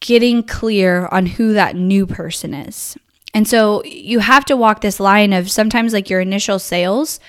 getting 0.00 0.42
clear 0.42 1.06
on 1.06 1.26
who 1.26 1.52
that 1.54 1.76
new 1.76 2.06
person 2.06 2.54
is. 2.54 2.96
And 3.34 3.46
so 3.46 3.84
you 3.84 4.20
have 4.20 4.44
to 4.46 4.56
walk 4.56 4.80
this 4.80 5.00
line 5.00 5.32
of 5.32 5.50
sometimes 5.50 5.92
like 5.92 6.08
your 6.08 6.20
initial 6.20 6.58
sales, 6.58 7.20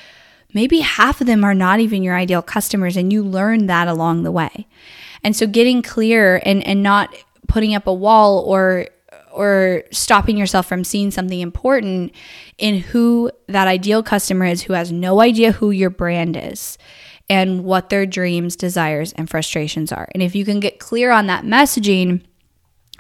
maybe 0.54 0.80
half 0.80 1.22
of 1.22 1.28
them 1.28 1.44
are 1.44 1.54
not 1.54 1.80
even 1.80 2.04
your 2.04 2.16
ideal 2.16 2.42
customers, 2.42 2.96
and 2.96 3.12
you 3.12 3.24
learn 3.24 3.68
that 3.68 3.88
along 3.88 4.24
the 4.24 4.32
way. 4.32 4.68
And 5.24 5.36
so 5.36 5.46
getting 5.46 5.82
clear 5.82 6.42
and, 6.46 6.66
and 6.66 6.82
not 6.82 7.14
putting 7.48 7.76
up 7.76 7.88
a 7.88 7.94
wall 7.94 8.40
or 8.40 8.88
or 9.32 9.84
stopping 9.92 10.38
yourself 10.38 10.66
from 10.66 10.84
seeing 10.84 11.12
something 11.12 11.40
important 11.40 12.12
in 12.58 12.80
who 12.80 13.30
that 13.48 13.68
ideal 13.68 14.02
customer 14.02 14.46
is 14.46 14.64
who 14.64 14.74
has 14.74 14.92
no 14.92 15.22
idea 15.22 15.52
who 15.52 15.70
your 15.70 15.92
brand 15.92 16.36
is 16.36 16.80
and 17.30 17.64
what 17.64 17.90
their 17.90 18.08
dreams, 18.08 18.56
desires, 18.56 19.14
and 19.14 19.30
frustrations 19.30 19.92
are. 19.92 20.10
And 20.14 20.24
if 20.24 20.36
you 20.36 20.46
can 20.46 20.60
get 20.60 20.80
clear 20.80 21.12
on 21.12 21.28
that 21.28 21.46
messaging, 21.46 22.24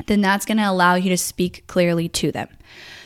then 0.08 0.22
that's 0.22 0.46
going 0.46 0.58
to 0.58 0.70
allow 0.70 0.96
you 0.96 1.10
to 1.10 1.18
speak 1.18 1.66
clearly 1.68 2.10
to 2.10 2.32
them. 2.32 2.50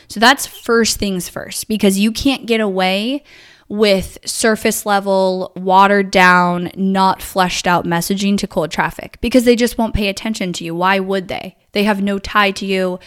So 0.08 0.20
that's 0.20 0.46
first 0.46 0.98
things 0.98 1.28
first 1.28 1.68
because 1.68 1.98
you 1.98 2.12
can't 2.12 2.46
get 2.46 2.60
away 2.60 3.24
with 3.68 4.18
surface 4.24 4.84
level, 4.84 5.52
watered 5.56 6.10
down, 6.10 6.70
not 6.76 7.22
fleshed 7.22 7.66
out 7.66 7.86
messaging 7.86 8.36
to 8.38 8.46
cold 8.46 8.70
traffic 8.70 9.18
because 9.20 9.44
they 9.44 9.56
just 9.56 9.78
won't 9.78 9.94
pay 9.94 10.08
attention 10.08 10.52
to 10.54 10.64
you. 10.64 10.74
Why 10.74 11.00
would 11.00 11.28
they? 11.28 11.56
They 11.72 11.84
have 11.84 12.02
no 12.02 12.18
tie 12.18 12.50
to 12.52 12.66
you. 12.66 12.98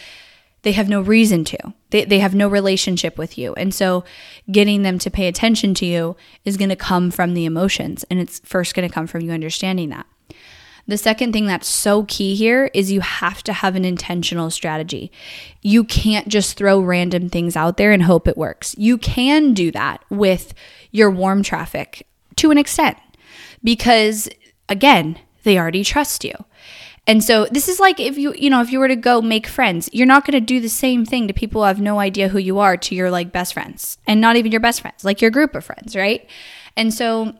They 0.62 0.72
have 0.72 0.88
no 0.88 1.00
reason 1.00 1.44
to. 1.44 1.74
They, 1.90 2.04
they 2.04 2.18
have 2.18 2.34
no 2.34 2.48
relationship 2.48 3.16
with 3.16 3.38
you. 3.38 3.54
And 3.54 3.72
so 3.72 4.04
getting 4.50 4.82
them 4.82 4.98
to 4.98 5.10
pay 5.10 5.28
attention 5.28 5.72
to 5.74 5.86
you 5.86 6.16
is 6.44 6.56
going 6.56 6.70
to 6.70 6.76
come 6.76 7.10
from 7.12 7.34
the 7.34 7.44
emotions. 7.44 8.04
And 8.10 8.18
it's 8.18 8.40
first 8.40 8.74
going 8.74 8.86
to 8.86 8.92
come 8.92 9.06
from 9.06 9.22
you 9.22 9.30
understanding 9.30 9.90
that. 9.90 10.06
The 10.88 10.98
second 10.98 11.32
thing 11.32 11.46
that's 11.46 11.68
so 11.68 12.04
key 12.04 12.34
here 12.34 12.70
is 12.72 12.90
you 12.90 13.00
have 13.02 13.42
to 13.44 13.52
have 13.52 13.76
an 13.76 13.84
intentional 13.84 14.50
strategy. 14.50 15.12
You 15.60 15.84
can't 15.84 16.28
just 16.28 16.56
throw 16.56 16.80
random 16.80 17.28
things 17.28 17.56
out 17.56 17.76
there 17.76 17.92
and 17.92 18.02
hope 18.02 18.26
it 18.26 18.38
works. 18.38 18.74
You 18.78 18.96
can 18.96 19.52
do 19.52 19.70
that 19.72 20.02
with 20.08 20.54
your 20.90 21.10
warm 21.10 21.42
traffic 21.42 22.06
to 22.36 22.50
an 22.50 22.56
extent 22.56 22.96
because, 23.62 24.30
again, 24.70 25.18
they 25.42 25.58
already 25.58 25.84
trust 25.84 26.24
you. 26.24 26.32
And 27.06 27.22
so 27.22 27.46
this 27.50 27.68
is 27.68 27.80
like 27.80 28.00
if 28.00 28.16
you, 28.16 28.34
you 28.34 28.48
know, 28.48 28.60
if 28.60 28.70
you 28.70 28.78
were 28.78 28.88
to 28.88 28.96
go 28.96 29.20
make 29.20 29.46
friends, 29.46 29.88
you're 29.92 30.06
not 30.06 30.26
going 30.26 30.38
to 30.38 30.44
do 30.44 30.60
the 30.60 30.68
same 30.68 31.04
thing 31.04 31.26
to 31.26 31.34
people 31.34 31.62
who 31.62 31.66
have 31.66 31.80
no 31.80 31.98
idea 31.98 32.28
who 32.28 32.38
you 32.38 32.58
are 32.58 32.76
to 32.78 32.94
your 32.94 33.10
like 33.10 33.32
best 33.32 33.54
friends 33.54 33.98
and 34.06 34.20
not 34.20 34.36
even 34.36 34.52
your 34.52 34.60
best 34.60 34.80
friends, 34.80 35.04
like 35.04 35.20
your 35.20 35.30
group 35.30 35.54
of 35.54 35.64
friends, 35.64 35.96
right? 35.96 36.28
And 36.76 36.92
so 36.92 37.34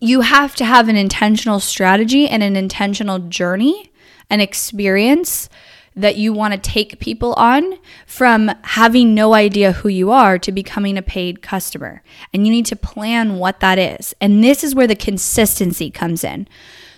you 0.00 0.20
have 0.22 0.54
to 0.56 0.64
have 0.64 0.88
an 0.88 0.96
intentional 0.96 1.60
strategy 1.60 2.28
and 2.28 2.42
an 2.42 2.56
intentional 2.56 3.18
journey, 3.18 3.90
an 4.28 4.40
experience 4.40 5.48
that 5.96 6.16
you 6.16 6.32
want 6.32 6.52
to 6.52 6.60
take 6.60 7.00
people 7.00 7.32
on 7.34 7.78
from 8.06 8.50
having 8.62 9.14
no 9.14 9.32
idea 9.32 9.72
who 9.72 9.88
you 9.88 10.10
are 10.10 10.38
to 10.38 10.52
becoming 10.52 10.98
a 10.98 11.02
paid 11.02 11.40
customer. 11.40 12.02
And 12.34 12.46
you 12.46 12.52
need 12.52 12.66
to 12.66 12.76
plan 12.76 13.38
what 13.38 13.60
that 13.60 13.78
is. 13.78 14.14
And 14.20 14.44
this 14.44 14.62
is 14.62 14.74
where 14.74 14.86
the 14.86 14.94
consistency 14.94 15.90
comes 15.90 16.22
in. 16.22 16.46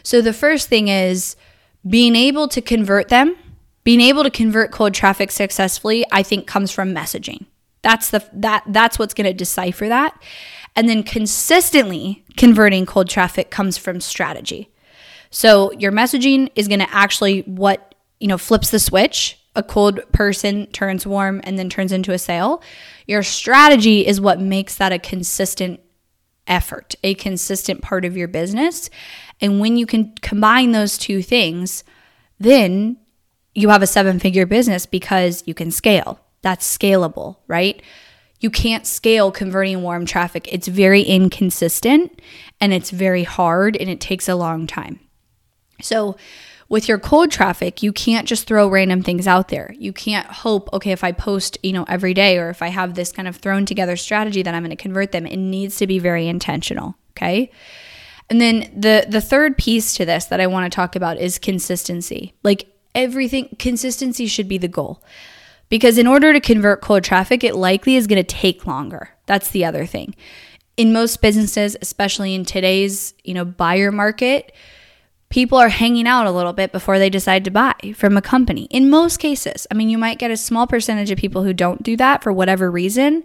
So 0.02 0.20
the 0.20 0.32
first 0.32 0.68
thing 0.68 0.88
is 0.88 1.36
being 1.88 2.16
able 2.16 2.48
to 2.48 2.60
convert 2.60 3.08
them, 3.08 3.36
being 3.84 4.00
able 4.00 4.24
to 4.24 4.30
convert 4.30 4.72
cold 4.72 4.94
traffic 4.94 5.30
successfully, 5.30 6.04
I 6.10 6.24
think 6.24 6.48
comes 6.48 6.72
from 6.72 6.92
messaging. 6.92 7.46
That's 7.82 8.10
the 8.10 8.28
that 8.32 8.64
that's 8.66 8.98
what's 8.98 9.14
going 9.14 9.28
to 9.28 9.32
decipher 9.32 9.88
that. 9.88 10.20
And 10.78 10.88
then 10.88 11.02
consistently 11.02 12.24
converting 12.36 12.86
cold 12.86 13.08
traffic 13.08 13.50
comes 13.50 13.76
from 13.76 14.00
strategy. 14.00 14.70
So 15.28 15.72
your 15.72 15.90
messaging 15.90 16.50
is 16.54 16.68
going 16.68 16.78
to 16.78 16.94
actually 16.94 17.40
what, 17.40 17.96
you 18.20 18.28
know, 18.28 18.38
flips 18.38 18.70
the 18.70 18.78
switch. 18.78 19.40
A 19.56 19.62
cold 19.64 19.98
person 20.12 20.68
turns 20.68 21.04
warm 21.04 21.40
and 21.42 21.58
then 21.58 21.68
turns 21.68 21.90
into 21.90 22.12
a 22.12 22.18
sale. 22.18 22.62
Your 23.08 23.24
strategy 23.24 24.06
is 24.06 24.20
what 24.20 24.40
makes 24.40 24.76
that 24.76 24.92
a 24.92 25.00
consistent 25.00 25.80
effort, 26.46 26.94
a 27.02 27.14
consistent 27.14 27.82
part 27.82 28.04
of 28.04 28.16
your 28.16 28.28
business. 28.28 28.88
And 29.40 29.58
when 29.58 29.76
you 29.76 29.84
can 29.84 30.14
combine 30.22 30.70
those 30.70 30.96
two 30.96 31.22
things, 31.22 31.82
then 32.38 32.98
you 33.52 33.70
have 33.70 33.82
a 33.82 33.86
seven 33.88 34.20
figure 34.20 34.46
business 34.46 34.86
because 34.86 35.42
you 35.44 35.54
can 35.54 35.72
scale. 35.72 36.20
That's 36.42 36.78
scalable, 36.78 37.38
right? 37.48 37.82
You 38.40 38.50
can't 38.50 38.86
scale 38.86 39.30
converting 39.30 39.82
warm 39.82 40.06
traffic. 40.06 40.48
It's 40.52 40.68
very 40.68 41.02
inconsistent 41.02 42.20
and 42.60 42.72
it's 42.72 42.90
very 42.90 43.24
hard 43.24 43.76
and 43.76 43.90
it 43.90 44.00
takes 44.00 44.28
a 44.28 44.34
long 44.34 44.66
time. 44.66 45.00
So, 45.80 46.16
with 46.68 46.86
your 46.86 46.98
cold 46.98 47.30
traffic, 47.30 47.82
you 47.82 47.94
can't 47.94 48.28
just 48.28 48.46
throw 48.46 48.68
random 48.68 49.02
things 49.02 49.26
out 49.26 49.48
there. 49.48 49.74
You 49.78 49.90
can't 49.92 50.26
hope, 50.26 50.68
okay, 50.74 50.92
if 50.92 51.02
I 51.02 51.12
post, 51.12 51.56
you 51.62 51.72
know, 51.72 51.84
every 51.88 52.12
day 52.12 52.36
or 52.36 52.50
if 52.50 52.60
I 52.60 52.68
have 52.68 52.92
this 52.92 53.10
kind 53.10 53.26
of 53.26 53.36
thrown 53.36 53.64
together 53.64 53.96
strategy 53.96 54.42
that 54.42 54.54
I'm 54.54 54.62
going 54.62 54.70
to 54.70 54.76
convert 54.76 55.12
them, 55.12 55.26
it 55.26 55.38
needs 55.38 55.76
to 55.76 55.86
be 55.86 55.98
very 55.98 56.28
intentional, 56.28 56.94
okay? 57.12 57.50
And 58.28 58.38
then 58.40 58.70
the 58.76 59.06
the 59.08 59.22
third 59.22 59.56
piece 59.56 59.94
to 59.94 60.04
this 60.04 60.26
that 60.26 60.40
I 60.40 60.46
want 60.46 60.70
to 60.70 60.76
talk 60.76 60.94
about 60.94 61.18
is 61.18 61.38
consistency. 61.38 62.34
Like 62.42 62.66
everything 62.94 63.56
consistency 63.58 64.26
should 64.26 64.48
be 64.48 64.58
the 64.58 64.68
goal. 64.68 65.02
Because 65.68 65.98
in 65.98 66.06
order 66.06 66.32
to 66.32 66.40
convert 66.40 66.80
cold 66.80 67.04
traffic, 67.04 67.44
it 67.44 67.54
likely 67.54 67.96
is 67.96 68.06
going 68.06 68.22
to 68.22 68.22
take 68.22 68.66
longer. 68.66 69.10
That's 69.26 69.50
the 69.50 69.64
other 69.64 69.84
thing. 69.86 70.14
In 70.76 70.92
most 70.92 71.20
businesses, 71.20 71.76
especially 71.82 72.34
in 72.34 72.44
today's, 72.44 73.14
you 73.24 73.34
know, 73.34 73.44
buyer 73.44 73.92
market, 73.92 74.52
people 75.28 75.58
are 75.58 75.68
hanging 75.68 76.06
out 76.06 76.26
a 76.26 76.30
little 76.30 76.52
bit 76.52 76.72
before 76.72 76.98
they 76.98 77.10
decide 77.10 77.44
to 77.44 77.50
buy 77.50 77.74
from 77.94 78.16
a 78.16 78.22
company. 78.22 78.64
In 78.70 78.88
most 78.88 79.18
cases, 79.18 79.66
I 79.70 79.74
mean, 79.74 79.90
you 79.90 79.98
might 79.98 80.18
get 80.18 80.30
a 80.30 80.36
small 80.36 80.66
percentage 80.66 81.10
of 81.10 81.18
people 81.18 81.44
who 81.44 81.52
don't 81.52 81.82
do 81.82 81.96
that 81.96 82.22
for 82.22 82.32
whatever 82.32 82.70
reason, 82.70 83.24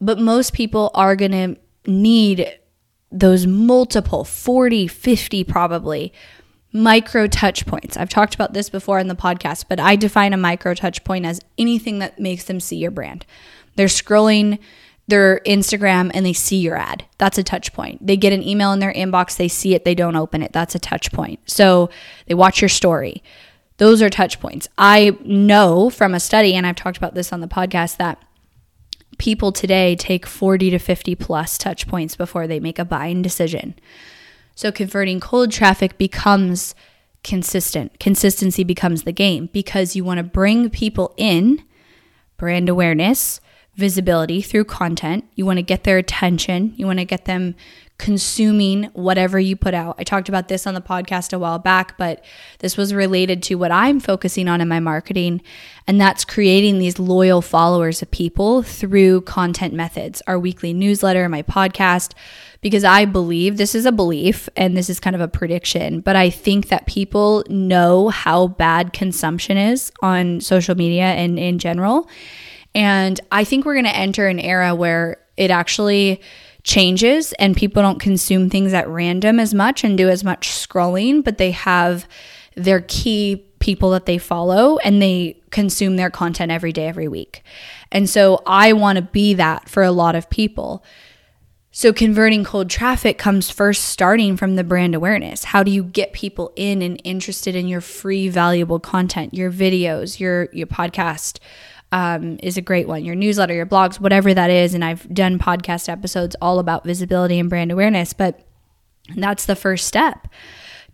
but 0.00 0.18
most 0.18 0.52
people 0.52 0.90
are 0.94 1.16
going 1.16 1.32
to 1.32 1.56
need 1.90 2.58
those 3.12 3.46
multiple 3.46 4.24
40, 4.24 4.86
50 4.88 5.44
probably 5.44 6.12
micro 6.76 7.26
touch 7.26 7.66
points. 7.66 7.96
I've 7.96 8.08
talked 8.08 8.34
about 8.34 8.52
this 8.52 8.68
before 8.68 8.98
in 8.98 9.08
the 9.08 9.14
podcast, 9.14 9.64
but 9.68 9.80
I 9.80 9.96
define 9.96 10.32
a 10.32 10.36
micro 10.36 10.74
touch 10.74 11.02
point 11.04 11.24
as 11.24 11.40
anything 11.58 11.98
that 12.00 12.18
makes 12.18 12.44
them 12.44 12.60
see 12.60 12.76
your 12.76 12.90
brand. 12.90 13.24
They're 13.76 13.86
scrolling 13.86 14.58
their 15.08 15.40
Instagram 15.46 16.10
and 16.12 16.26
they 16.26 16.32
see 16.32 16.58
your 16.58 16.76
ad. 16.76 17.04
That's 17.18 17.38
a 17.38 17.44
touch 17.44 17.72
point. 17.72 18.06
They 18.06 18.16
get 18.16 18.32
an 18.32 18.42
email 18.42 18.72
in 18.72 18.80
their 18.80 18.92
inbox, 18.92 19.36
they 19.36 19.48
see 19.48 19.74
it, 19.74 19.84
they 19.84 19.94
don't 19.94 20.16
open 20.16 20.42
it. 20.42 20.52
That's 20.52 20.74
a 20.74 20.80
touch 20.80 21.12
point. 21.12 21.40
So 21.48 21.90
they 22.26 22.34
watch 22.34 22.60
your 22.60 22.68
story. 22.68 23.22
Those 23.78 24.02
are 24.02 24.10
touch 24.10 24.40
points. 24.40 24.68
I 24.78 25.16
know 25.22 25.90
from 25.90 26.14
a 26.14 26.20
study, 26.20 26.54
and 26.54 26.66
I've 26.66 26.76
talked 26.76 26.96
about 26.96 27.14
this 27.14 27.32
on 27.32 27.40
the 27.40 27.48
podcast, 27.48 27.98
that 27.98 28.22
people 29.18 29.52
today 29.52 29.96
take 29.96 30.26
40 30.26 30.70
to 30.70 30.78
50 30.78 31.14
plus 31.14 31.58
touch 31.58 31.86
points 31.86 32.16
before 32.16 32.46
they 32.46 32.58
make 32.58 32.78
a 32.78 32.84
buying 32.84 33.22
decision. 33.22 33.74
So 34.56 34.72
converting 34.72 35.20
cold 35.20 35.52
traffic 35.52 35.98
becomes 35.98 36.74
consistent. 37.22 38.00
Consistency 38.00 38.64
becomes 38.64 39.02
the 39.02 39.12
game 39.12 39.50
because 39.52 39.94
you 39.94 40.02
want 40.02 40.16
to 40.18 40.24
bring 40.24 40.70
people 40.70 41.14
in, 41.18 41.62
brand 42.38 42.68
awareness, 42.70 43.40
visibility 43.74 44.40
through 44.40 44.64
content. 44.64 45.26
You 45.34 45.44
want 45.44 45.58
to 45.58 45.62
get 45.62 45.84
their 45.84 45.98
attention. 45.98 46.72
You 46.76 46.86
want 46.86 47.00
to 47.00 47.04
get 47.04 47.26
them 47.26 47.54
consuming 47.98 48.84
whatever 48.92 49.38
you 49.40 49.56
put 49.56 49.72
out. 49.72 49.96
I 49.98 50.04
talked 50.04 50.28
about 50.28 50.48
this 50.48 50.66
on 50.66 50.74
the 50.74 50.80
podcast 50.80 51.32
a 51.32 51.38
while 51.38 51.58
back, 51.58 51.96
but 51.96 52.22
this 52.58 52.76
was 52.76 52.92
related 52.92 53.42
to 53.44 53.54
what 53.54 53.72
I'm 53.72 54.00
focusing 54.00 54.48
on 54.48 54.60
in 54.60 54.68
my 54.68 54.80
marketing, 54.80 55.40
and 55.86 56.00
that's 56.00 56.24
creating 56.24 56.78
these 56.78 56.98
loyal 56.98 57.40
followers 57.40 58.02
of 58.02 58.10
people 58.10 58.62
through 58.62 59.22
content 59.22 59.72
methods, 59.72 60.22
our 60.26 60.38
weekly 60.38 60.74
newsletter, 60.74 61.26
my 61.28 61.42
podcast, 61.42 62.12
because 62.60 62.84
I 62.84 63.06
believe 63.06 63.56
this 63.56 63.74
is 63.74 63.86
a 63.86 63.92
belief 63.92 64.48
and 64.56 64.76
this 64.76 64.90
is 64.90 65.00
kind 65.00 65.16
of 65.16 65.22
a 65.22 65.28
prediction, 65.28 66.00
but 66.00 66.16
I 66.16 66.28
think 66.30 66.68
that 66.68 66.86
people 66.86 67.44
know 67.48 68.08
how 68.10 68.48
bad 68.48 68.92
consumption 68.92 69.56
is 69.56 69.90
on 70.02 70.40
social 70.40 70.74
media 70.74 71.04
and 71.04 71.38
in 71.38 71.58
general. 71.58 72.08
And 72.74 73.18
I 73.32 73.44
think 73.44 73.64
we're 73.64 73.74
going 73.74 73.84
to 73.86 73.96
enter 73.96 74.26
an 74.28 74.38
era 74.38 74.74
where 74.74 75.16
it 75.38 75.50
actually 75.50 76.20
changes 76.66 77.32
and 77.34 77.56
people 77.56 77.80
don't 77.80 78.00
consume 78.00 78.50
things 78.50 78.74
at 78.74 78.88
random 78.88 79.38
as 79.38 79.54
much 79.54 79.84
and 79.84 79.96
do 79.96 80.08
as 80.08 80.24
much 80.24 80.48
scrolling, 80.48 81.22
but 81.22 81.38
they 81.38 81.52
have 81.52 82.08
their 82.56 82.80
key 82.88 83.46
people 83.60 83.90
that 83.90 84.04
they 84.04 84.18
follow 84.18 84.76
and 84.78 85.00
they 85.00 85.40
consume 85.50 85.96
their 85.96 86.10
content 86.10 86.50
every 86.50 86.72
day, 86.72 86.88
every 86.88 87.06
week. 87.06 87.42
And 87.92 88.10
so 88.10 88.42
I 88.46 88.72
want 88.72 88.96
to 88.96 89.02
be 89.02 89.32
that 89.34 89.68
for 89.68 89.84
a 89.84 89.92
lot 89.92 90.16
of 90.16 90.28
people. 90.28 90.84
So, 91.70 91.92
converting 91.92 92.42
cold 92.42 92.70
traffic 92.70 93.18
comes 93.18 93.50
first 93.50 93.84
starting 93.84 94.38
from 94.38 94.56
the 94.56 94.64
brand 94.64 94.94
awareness. 94.94 95.44
How 95.44 95.62
do 95.62 95.70
you 95.70 95.84
get 95.84 96.14
people 96.14 96.50
in 96.56 96.80
and 96.80 96.98
interested 97.04 97.54
in 97.54 97.68
your 97.68 97.82
free, 97.82 98.30
valuable 98.30 98.80
content, 98.80 99.34
your 99.34 99.52
videos, 99.52 100.18
your, 100.18 100.48
your 100.52 100.66
podcast? 100.66 101.38
Um, 101.92 102.38
is 102.42 102.56
a 102.56 102.62
great 102.62 102.88
one. 102.88 103.04
Your 103.04 103.14
newsletter, 103.14 103.54
your 103.54 103.64
blogs, 103.64 104.00
whatever 104.00 104.34
that 104.34 104.50
is. 104.50 104.74
And 104.74 104.84
I've 104.84 105.08
done 105.14 105.38
podcast 105.38 105.88
episodes 105.88 106.34
all 106.42 106.58
about 106.58 106.84
visibility 106.84 107.38
and 107.38 107.48
brand 107.48 107.70
awareness, 107.70 108.12
but 108.12 108.44
that's 109.14 109.46
the 109.46 109.54
first 109.54 109.86
step 109.86 110.26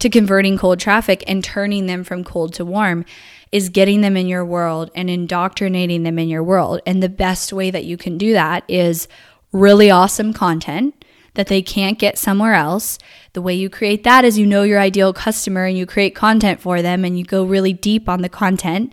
to 0.01 0.11
converting 0.11 0.59
cold 0.59 0.81
traffic 0.81 1.23
and 1.27 1.45
turning 1.45 1.87
them 1.87 2.05
from 2.05 2.25
cold 2.25 2.53
to 2.55 2.65
warm 2.65 3.05
is 3.53 3.69
getting 3.69 4.01
them 4.01 4.17
in 4.17 4.27
your 4.27 4.45
world 4.45 4.91
and 4.95 5.09
indoctrinating 5.09 6.03
them 6.03 6.19
in 6.19 6.29
your 6.29 6.43
world. 6.43 6.81
And 6.87 7.03
the 7.03 7.09
best 7.09 7.53
way 7.53 7.71
that 7.71 7.85
you 7.85 7.97
can 7.97 8.19
do 8.19 8.33
that 8.33 8.65
is 8.67 9.07
really 9.53 9.91
awesome 9.91 10.33
content 10.33 11.05
that 11.35 11.47
they 11.47 11.63
can't 11.63 11.99
get 11.99 12.19
somewhere 12.19 12.55
else. 12.55 12.99
The 13.33 13.41
way 13.41 13.55
you 13.55 13.71
create 13.71 14.05
that 14.05 14.25
is 14.25 14.39
you 14.39 14.45
know 14.45 14.65
your 14.65 14.81
ideal 14.81 15.13
customer 15.13 15.65
and 15.65 15.79
you 15.79 15.87
create 15.87 16.15
content 16.15 16.61
for 16.61 16.83
them 16.83 17.05
and 17.05 17.19
you 17.19 17.25
go 17.25 17.45
really 17.45 17.73
deep 17.73 18.09
on 18.09 18.23
the 18.23 18.29
content 18.29 18.93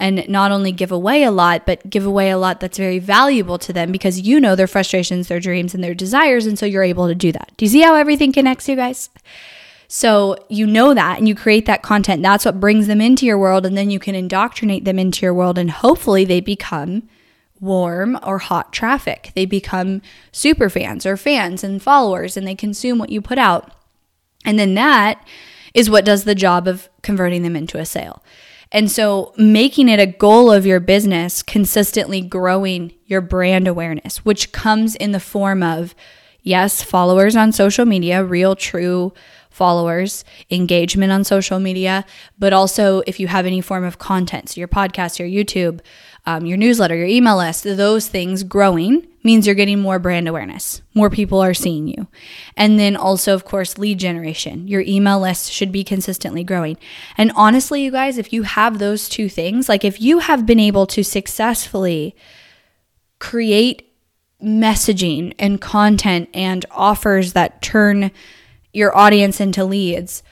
and 0.00 0.26
not 0.28 0.50
only 0.50 0.72
give 0.72 0.90
away 0.90 1.22
a 1.22 1.30
lot, 1.30 1.66
but 1.66 1.88
give 1.88 2.06
away 2.06 2.30
a 2.30 2.38
lot 2.38 2.58
that's 2.58 2.78
very 2.78 2.98
valuable 2.98 3.58
to 3.58 3.72
them 3.72 3.92
because 3.92 4.20
you 4.20 4.40
know 4.40 4.56
their 4.56 4.66
frustrations, 4.66 5.28
their 5.28 5.38
dreams, 5.38 5.74
and 5.74 5.84
their 5.84 5.94
desires. 5.94 6.46
And 6.46 6.58
so 6.58 6.66
you're 6.66 6.82
able 6.82 7.06
to 7.06 7.14
do 7.14 7.30
that. 7.32 7.52
Do 7.56 7.66
you 7.66 7.70
see 7.70 7.82
how 7.82 7.94
everything 7.94 8.32
connects, 8.32 8.68
you 8.68 8.76
guys? 8.76 9.10
So 9.86 10.36
you 10.48 10.66
know 10.66 10.94
that 10.94 11.18
and 11.18 11.28
you 11.28 11.34
create 11.34 11.66
that 11.66 11.82
content. 11.82 12.22
That's 12.22 12.44
what 12.44 12.60
brings 12.60 12.86
them 12.86 13.00
into 13.00 13.26
your 13.26 13.38
world. 13.38 13.66
And 13.66 13.76
then 13.76 13.90
you 13.90 13.98
can 13.98 14.14
indoctrinate 14.14 14.84
them 14.84 14.98
into 14.98 15.26
your 15.26 15.34
world. 15.34 15.58
And 15.58 15.70
hopefully 15.70 16.24
they 16.24 16.40
become 16.40 17.08
warm 17.60 18.18
or 18.22 18.38
hot 18.38 18.72
traffic. 18.72 19.32
They 19.34 19.44
become 19.44 20.00
super 20.32 20.70
fans 20.70 21.04
or 21.04 21.16
fans 21.16 21.62
and 21.62 21.82
followers 21.82 22.36
and 22.36 22.46
they 22.46 22.54
consume 22.54 22.98
what 22.98 23.10
you 23.10 23.20
put 23.20 23.36
out. 23.36 23.72
And 24.46 24.58
then 24.58 24.74
that 24.76 25.22
is 25.74 25.90
what 25.90 26.04
does 26.04 26.24
the 26.24 26.34
job 26.34 26.66
of 26.66 26.88
converting 27.02 27.42
them 27.42 27.56
into 27.56 27.76
a 27.76 27.84
sale. 27.84 28.22
And 28.72 28.90
so 28.90 29.32
making 29.36 29.88
it 29.88 29.98
a 29.98 30.06
goal 30.06 30.52
of 30.52 30.64
your 30.64 30.80
business, 30.80 31.42
consistently 31.42 32.20
growing 32.20 32.92
your 33.06 33.20
brand 33.20 33.66
awareness, 33.66 34.24
which 34.24 34.52
comes 34.52 34.94
in 34.94 35.10
the 35.12 35.20
form 35.20 35.62
of, 35.62 35.94
yes, 36.42 36.82
followers 36.82 37.34
on 37.34 37.50
social 37.52 37.84
media, 37.84 38.24
real, 38.24 38.54
true 38.54 39.12
followers, 39.50 40.24
engagement 40.50 41.10
on 41.10 41.24
social 41.24 41.58
media, 41.58 42.04
but 42.38 42.52
also 42.52 43.02
if 43.06 43.18
you 43.18 43.26
have 43.26 43.44
any 43.44 43.60
form 43.60 43.84
of 43.84 43.98
content, 43.98 44.50
so 44.50 44.60
your 44.60 44.68
podcast, 44.68 45.18
your 45.18 45.28
YouTube, 45.28 45.80
um, 46.24 46.46
your 46.46 46.56
newsletter, 46.56 46.94
your 46.94 47.06
email 47.06 47.36
list, 47.36 47.64
those 47.64 48.08
things 48.08 48.44
growing 48.44 49.06
means 49.22 49.46
you're 49.46 49.54
getting 49.54 49.78
more 49.78 49.98
brand 49.98 50.28
awareness. 50.28 50.82
More 50.94 51.10
people 51.10 51.40
are 51.40 51.54
seeing 51.54 51.86
you. 51.86 52.08
And 52.56 52.78
then 52.78 52.96
also, 52.96 53.34
of 53.34 53.44
course, 53.44 53.78
lead 53.78 53.98
generation. 53.98 54.66
Your 54.66 54.80
email 54.82 55.20
list 55.20 55.52
should 55.52 55.72
be 55.72 55.84
consistently 55.84 56.42
growing. 56.42 56.78
And 57.18 57.32
honestly, 57.36 57.82
you 57.82 57.90
guys, 57.90 58.18
if 58.18 58.32
you 58.32 58.44
have 58.44 58.78
those 58.78 59.08
two 59.08 59.28
things, 59.28 59.68
like 59.68 59.84
if 59.84 60.00
you 60.00 60.20
have 60.20 60.46
been 60.46 60.60
able 60.60 60.86
to 60.88 61.02
successfully 61.02 62.16
create 63.18 63.86
messaging 64.42 65.34
and 65.38 65.60
content 65.60 66.28
and 66.32 66.64
offers 66.70 67.34
that 67.34 67.60
turn 67.60 68.10
your 68.72 68.96
audience 68.96 69.40
into 69.40 69.64
leads, 69.64 70.22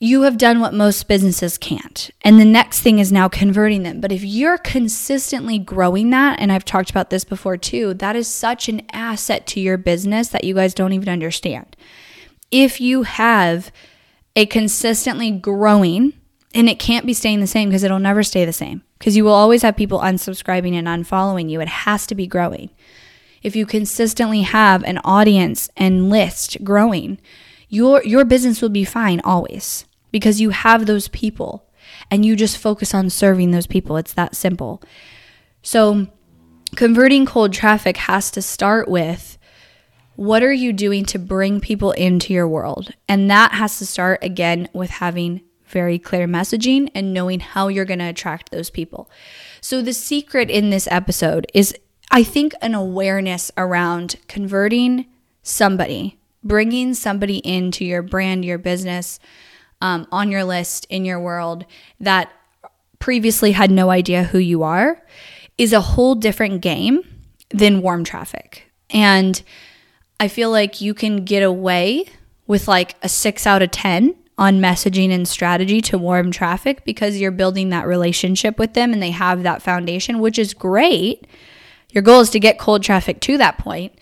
you 0.00 0.22
have 0.22 0.36
done 0.36 0.60
what 0.60 0.74
most 0.74 1.08
businesses 1.08 1.56
can't. 1.56 2.10
And 2.22 2.38
the 2.38 2.44
next 2.44 2.80
thing 2.80 2.98
is 2.98 3.12
now 3.12 3.28
converting 3.28 3.84
them. 3.84 4.00
But 4.00 4.12
if 4.12 4.24
you're 4.24 4.58
consistently 4.58 5.58
growing 5.58 6.10
that, 6.10 6.40
and 6.40 6.52
I've 6.52 6.64
talked 6.64 6.90
about 6.90 7.10
this 7.10 7.24
before 7.24 7.56
too, 7.56 7.94
that 7.94 8.16
is 8.16 8.28
such 8.28 8.68
an 8.68 8.82
asset 8.92 9.46
to 9.48 9.60
your 9.60 9.76
business 9.76 10.28
that 10.28 10.44
you 10.44 10.54
guys 10.54 10.74
don't 10.74 10.92
even 10.92 11.08
understand. 11.08 11.76
If 12.50 12.80
you 12.80 13.04
have 13.04 13.72
a 14.36 14.46
consistently 14.46 15.30
growing, 15.30 16.12
and 16.54 16.68
it 16.68 16.78
can't 16.78 17.06
be 17.06 17.14
staying 17.14 17.40
the 17.40 17.46
same 17.46 17.68
because 17.68 17.82
it'll 17.82 17.98
never 17.98 18.22
stay 18.22 18.44
the 18.44 18.52
same, 18.52 18.82
because 18.98 19.16
you 19.16 19.24
will 19.24 19.32
always 19.32 19.62
have 19.62 19.76
people 19.76 20.00
unsubscribing 20.00 20.74
and 20.74 20.86
unfollowing 20.86 21.50
you. 21.50 21.60
It 21.60 21.68
has 21.68 22.06
to 22.08 22.14
be 22.14 22.26
growing. 22.26 22.70
If 23.42 23.54
you 23.54 23.66
consistently 23.66 24.42
have 24.42 24.82
an 24.84 24.98
audience 24.98 25.68
and 25.76 26.08
list 26.08 26.62
growing, 26.64 27.18
your 27.74 28.02
your 28.04 28.24
business 28.24 28.62
will 28.62 28.68
be 28.68 28.84
fine 28.84 29.20
always 29.24 29.84
because 30.12 30.40
you 30.40 30.50
have 30.50 30.86
those 30.86 31.08
people 31.08 31.68
and 32.10 32.24
you 32.24 32.36
just 32.36 32.56
focus 32.56 32.94
on 32.94 33.10
serving 33.10 33.50
those 33.50 33.66
people. 33.66 33.96
It's 33.96 34.12
that 34.14 34.36
simple. 34.36 34.82
So, 35.62 36.06
converting 36.76 37.26
cold 37.26 37.52
traffic 37.52 37.96
has 37.96 38.30
to 38.32 38.42
start 38.42 38.88
with 38.88 39.38
what 40.16 40.44
are 40.44 40.52
you 40.52 40.72
doing 40.72 41.04
to 41.06 41.18
bring 41.18 41.60
people 41.60 41.90
into 41.92 42.32
your 42.32 42.46
world? 42.46 42.92
And 43.08 43.28
that 43.30 43.52
has 43.52 43.78
to 43.78 43.86
start 43.86 44.22
again 44.22 44.68
with 44.72 44.90
having 44.90 45.42
very 45.66 45.98
clear 45.98 46.28
messaging 46.28 46.88
and 46.94 47.12
knowing 47.12 47.40
how 47.40 47.66
you're 47.66 47.84
going 47.84 47.98
to 47.98 48.04
attract 48.04 48.52
those 48.52 48.70
people. 48.70 49.10
So, 49.60 49.82
the 49.82 49.92
secret 49.92 50.50
in 50.50 50.70
this 50.70 50.86
episode 50.90 51.46
is, 51.52 51.74
I 52.10 52.22
think, 52.22 52.54
an 52.62 52.74
awareness 52.74 53.50
around 53.56 54.16
converting 54.28 55.06
somebody, 55.42 56.18
bringing 56.44 56.94
somebody 56.94 57.38
into 57.38 57.84
your 57.84 58.02
brand, 58.02 58.44
your 58.44 58.58
business, 58.58 59.18
um, 59.80 60.06
on 60.12 60.30
your 60.30 60.44
list 60.44 60.86
in 60.88 61.04
your 61.04 61.20
world 61.20 61.64
that 62.00 62.30
previously 62.98 63.52
had 63.52 63.70
no 63.70 63.90
idea 63.90 64.24
who 64.24 64.38
you 64.38 64.62
are 64.62 65.02
is 65.58 65.72
a 65.72 65.80
whole 65.80 66.14
different 66.14 66.62
game 66.62 67.02
than 67.50 67.82
warm 67.82 68.04
traffic. 68.04 68.70
And 68.90 69.42
I 70.18 70.28
feel 70.28 70.50
like 70.50 70.80
you 70.80 70.94
can 70.94 71.24
get 71.24 71.42
away 71.42 72.06
with 72.46 72.68
like 72.68 72.96
a 73.02 73.08
six 73.08 73.46
out 73.46 73.62
of 73.62 73.70
10 73.70 74.14
on 74.36 74.60
messaging 74.60 75.10
and 75.10 75.28
strategy 75.28 75.80
to 75.80 75.98
warm 75.98 76.30
traffic 76.30 76.84
because 76.84 77.20
you're 77.20 77.30
building 77.30 77.68
that 77.68 77.86
relationship 77.86 78.58
with 78.58 78.74
them 78.74 78.92
and 78.92 79.02
they 79.02 79.10
have 79.10 79.42
that 79.42 79.62
foundation, 79.62 80.18
which 80.18 80.38
is 80.38 80.54
great. 80.54 81.26
Your 81.90 82.02
goal 82.02 82.20
is 82.20 82.30
to 82.30 82.40
get 82.40 82.58
cold 82.58 82.82
traffic 82.82 83.20
to 83.20 83.38
that 83.38 83.58
point, 83.58 83.92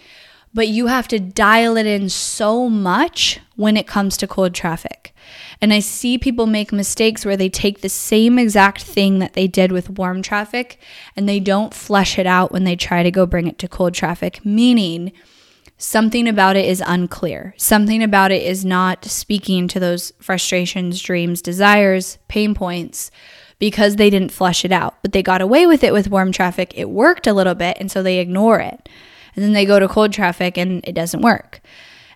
but 0.55 0.69
you 0.69 0.87
have 0.87 1.09
to 1.09 1.19
dial 1.19 1.77
it 1.77 1.87
in 1.87 2.09
so 2.09 2.69
much 2.69 3.41
when 3.57 3.77
it 3.77 3.87
comes 3.87 4.17
to 4.19 4.27
cold 4.27 4.55
traffic. 4.55 5.15
And 5.61 5.73
I 5.73 5.81
see 5.81 6.19
people 6.19 6.47
make 6.47 6.73
mistakes 6.73 7.25
where 7.25 7.37
they 7.37 7.49
take 7.49 7.81
the 7.81 7.89
same 7.89 8.39
exact 8.39 8.83
thing 8.83 9.21
that 9.21 9.35
they 9.35 9.47
did 9.47 9.71
with 9.71 9.91
warm 9.91 10.21
traffic 10.21 10.81
and 11.17 11.29
they 11.29 11.41
don't 11.41 11.73
flesh 11.73 12.19
it 12.19 12.27
out 12.27 12.53
when 12.53 12.65
they 12.65 12.77
try 12.77 13.03
to 13.03 13.11
go 13.11 13.27
bring 13.27 13.47
it 13.47 13.59
to 13.61 13.69
cold 13.69 13.95
traffic, 13.95 14.45
meaning 14.45 15.13
something 15.79 16.29
about 16.29 16.57
it 16.57 16.65
is 16.65 16.83
unclear. 16.85 17.55
Something 17.57 18.03
about 18.03 18.33
it 18.33 18.43
is 18.43 18.65
not 18.65 19.05
speaking 19.05 19.69
to 19.69 19.81
those 19.81 20.13
frustrations, 20.21 21.01
dreams, 21.01 21.41
desires, 21.41 22.19
pain 22.29 22.55
points 22.55 23.11
because 23.59 23.95
they 23.95 24.11
didn't 24.11 24.33
flesh 24.33 24.65
it 24.65 24.73
out. 24.73 24.97
But 25.03 25.13
they 25.13 25.23
got 25.23 25.41
away 25.41 25.67
with 25.67 25.85
it 25.85 25.93
with 25.93 26.11
warm 26.11 26.33
traffic. 26.33 26.73
It 26.77 26.91
worked 26.91 27.29
a 27.29 27.33
little 27.33 27.55
bit, 27.55 27.77
and 27.79 27.91
so 27.91 28.03
they 28.03 28.19
ignore 28.19 28.59
it. 28.59 28.89
And 29.35 29.45
then 29.45 29.53
they 29.53 29.65
go 29.65 29.79
to 29.79 29.89
cold 29.89 30.13
traffic 30.13 30.57
and 30.59 30.87
it 30.87 30.95
doesn't 30.95 31.23
work. 31.23 31.61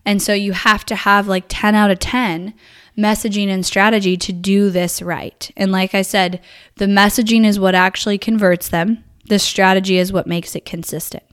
And 0.05 0.23
so 0.23 0.33
you 0.33 0.53
have 0.53 0.85
to 0.87 0.95
have 0.95 1.27
like 1.27 1.45
10 1.49 1.75
out 1.75 1.91
of 1.91 1.99
10 1.99 2.55
messaging 2.97 3.49
and 3.49 3.67
strategy 3.67 4.17
to 4.17 4.33
do 4.33 4.71
this 4.71 5.03
right. 5.03 5.51
And 5.57 5.71
like 5.73 5.95
I 5.95 6.03
said, 6.03 6.41
the 6.77 6.87
messaging 6.87 7.45
is 7.45 7.61
what 7.61 7.75
actually 7.75 8.19
converts 8.19 8.69
them, 8.69 9.05
the 9.27 9.39
strategy 9.39 9.99
is 9.99 10.13
what 10.13 10.27
makes 10.27 10.55
it 10.55 10.65
consistent. 10.65 11.25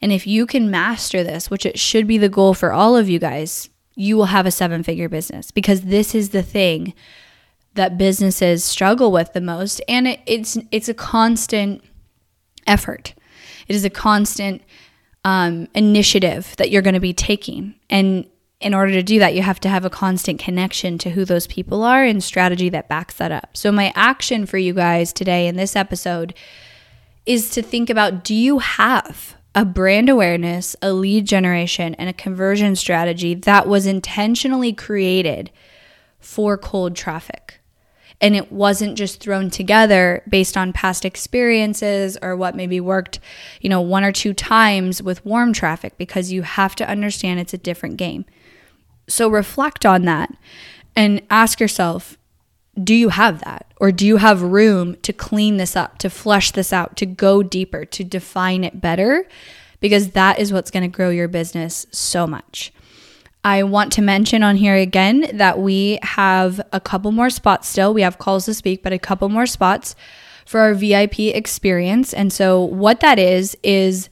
And 0.00 0.12
if 0.12 0.26
you 0.26 0.46
can 0.46 0.70
master 0.70 1.22
this, 1.22 1.50
which 1.50 1.66
it 1.66 1.78
should 1.78 2.06
be 2.06 2.18
the 2.18 2.28
goal 2.28 2.54
for 2.54 2.72
all 2.72 2.96
of 2.96 3.08
you 3.08 3.18
guys, 3.18 3.68
you 3.94 4.16
will 4.16 4.26
have 4.26 4.46
a 4.46 4.50
seven 4.50 4.82
figure 4.82 5.08
business 5.08 5.50
because 5.50 5.82
this 5.82 6.14
is 6.14 6.30
the 6.30 6.42
thing 6.42 6.94
that 7.74 7.98
businesses 7.98 8.64
struggle 8.64 9.12
with 9.12 9.32
the 9.32 9.40
most 9.40 9.80
and 9.88 10.06
it, 10.08 10.20
it's 10.24 10.56
it's 10.70 10.88
a 10.88 10.94
constant 10.94 11.82
effort 12.66 13.14
it 13.66 13.74
is 13.76 13.84
a 13.84 13.90
constant 13.90 14.62
um, 15.24 15.68
initiative 15.74 16.54
that 16.58 16.70
you're 16.70 16.82
going 16.82 16.94
to 16.94 17.00
be 17.00 17.12
taking 17.12 17.74
and 17.90 18.26
in 18.60 18.74
order 18.74 18.92
to 18.92 19.02
do 19.02 19.20
that, 19.20 19.34
you 19.34 19.42
have 19.42 19.60
to 19.60 19.68
have 19.68 19.84
a 19.84 19.90
constant 19.90 20.40
connection 20.40 20.98
to 20.98 21.10
who 21.10 21.24
those 21.24 21.46
people 21.46 21.84
are 21.84 22.02
and 22.02 22.22
strategy 22.22 22.68
that 22.70 22.88
backs 22.88 23.14
that 23.14 23.30
up. 23.30 23.56
So, 23.56 23.70
my 23.70 23.92
action 23.94 24.46
for 24.46 24.58
you 24.58 24.74
guys 24.74 25.12
today 25.12 25.46
in 25.46 25.56
this 25.56 25.76
episode 25.76 26.34
is 27.24 27.50
to 27.50 27.62
think 27.62 27.88
about 27.88 28.24
do 28.24 28.34
you 28.34 28.58
have 28.58 29.36
a 29.54 29.64
brand 29.64 30.08
awareness, 30.08 30.74
a 30.82 30.92
lead 30.92 31.26
generation, 31.26 31.94
and 31.96 32.08
a 32.08 32.12
conversion 32.12 32.74
strategy 32.74 33.34
that 33.34 33.68
was 33.68 33.86
intentionally 33.86 34.72
created 34.72 35.50
for 36.18 36.58
cold 36.58 36.96
traffic? 36.96 37.57
And 38.20 38.34
it 38.34 38.50
wasn't 38.50 38.98
just 38.98 39.20
thrown 39.20 39.48
together 39.48 40.24
based 40.28 40.56
on 40.56 40.72
past 40.72 41.04
experiences 41.04 42.18
or 42.20 42.36
what 42.36 42.56
maybe 42.56 42.80
worked, 42.80 43.20
you 43.60 43.68
know, 43.68 43.80
one 43.80 44.02
or 44.02 44.10
two 44.10 44.34
times 44.34 45.00
with 45.00 45.24
warm 45.24 45.52
traffic 45.52 45.96
because 45.98 46.32
you 46.32 46.42
have 46.42 46.74
to 46.76 46.88
understand 46.88 47.38
it's 47.38 47.54
a 47.54 47.58
different 47.58 47.96
game. 47.96 48.24
So 49.08 49.28
reflect 49.28 49.86
on 49.86 50.02
that 50.02 50.34
and 50.96 51.22
ask 51.30 51.60
yourself 51.60 52.18
do 52.82 52.94
you 52.94 53.08
have 53.08 53.40
that? 53.40 53.66
Or 53.78 53.92
do 53.92 54.06
you 54.06 54.18
have 54.18 54.42
room 54.42 54.96
to 55.02 55.12
clean 55.12 55.56
this 55.56 55.76
up, 55.76 55.98
to 55.98 56.10
flesh 56.10 56.52
this 56.52 56.72
out, 56.72 56.96
to 56.98 57.06
go 57.06 57.42
deeper, 57.42 57.84
to 57.84 58.04
define 58.04 58.64
it 58.64 58.80
better? 58.80 59.26
Because 59.80 60.10
that 60.10 60.38
is 60.38 60.52
what's 60.52 60.70
going 60.70 60.88
to 60.88 60.96
grow 60.96 61.10
your 61.10 61.28
business 61.28 61.86
so 61.90 62.26
much. 62.26 62.72
I 63.44 63.62
want 63.62 63.92
to 63.94 64.02
mention 64.02 64.42
on 64.42 64.56
here 64.56 64.74
again 64.74 65.30
that 65.34 65.58
we 65.58 65.98
have 66.02 66.60
a 66.72 66.80
couple 66.80 67.12
more 67.12 67.30
spots 67.30 67.68
still. 67.68 67.94
We 67.94 68.02
have 68.02 68.18
calls 68.18 68.44
to 68.46 68.54
speak, 68.54 68.82
but 68.82 68.92
a 68.92 68.98
couple 68.98 69.28
more 69.28 69.46
spots 69.46 69.94
for 70.44 70.60
our 70.60 70.74
VIP 70.74 71.20
experience. 71.20 72.12
And 72.12 72.32
so, 72.32 72.62
what 72.62 73.00
that 73.00 73.18
is, 73.18 73.56
is 73.62 74.08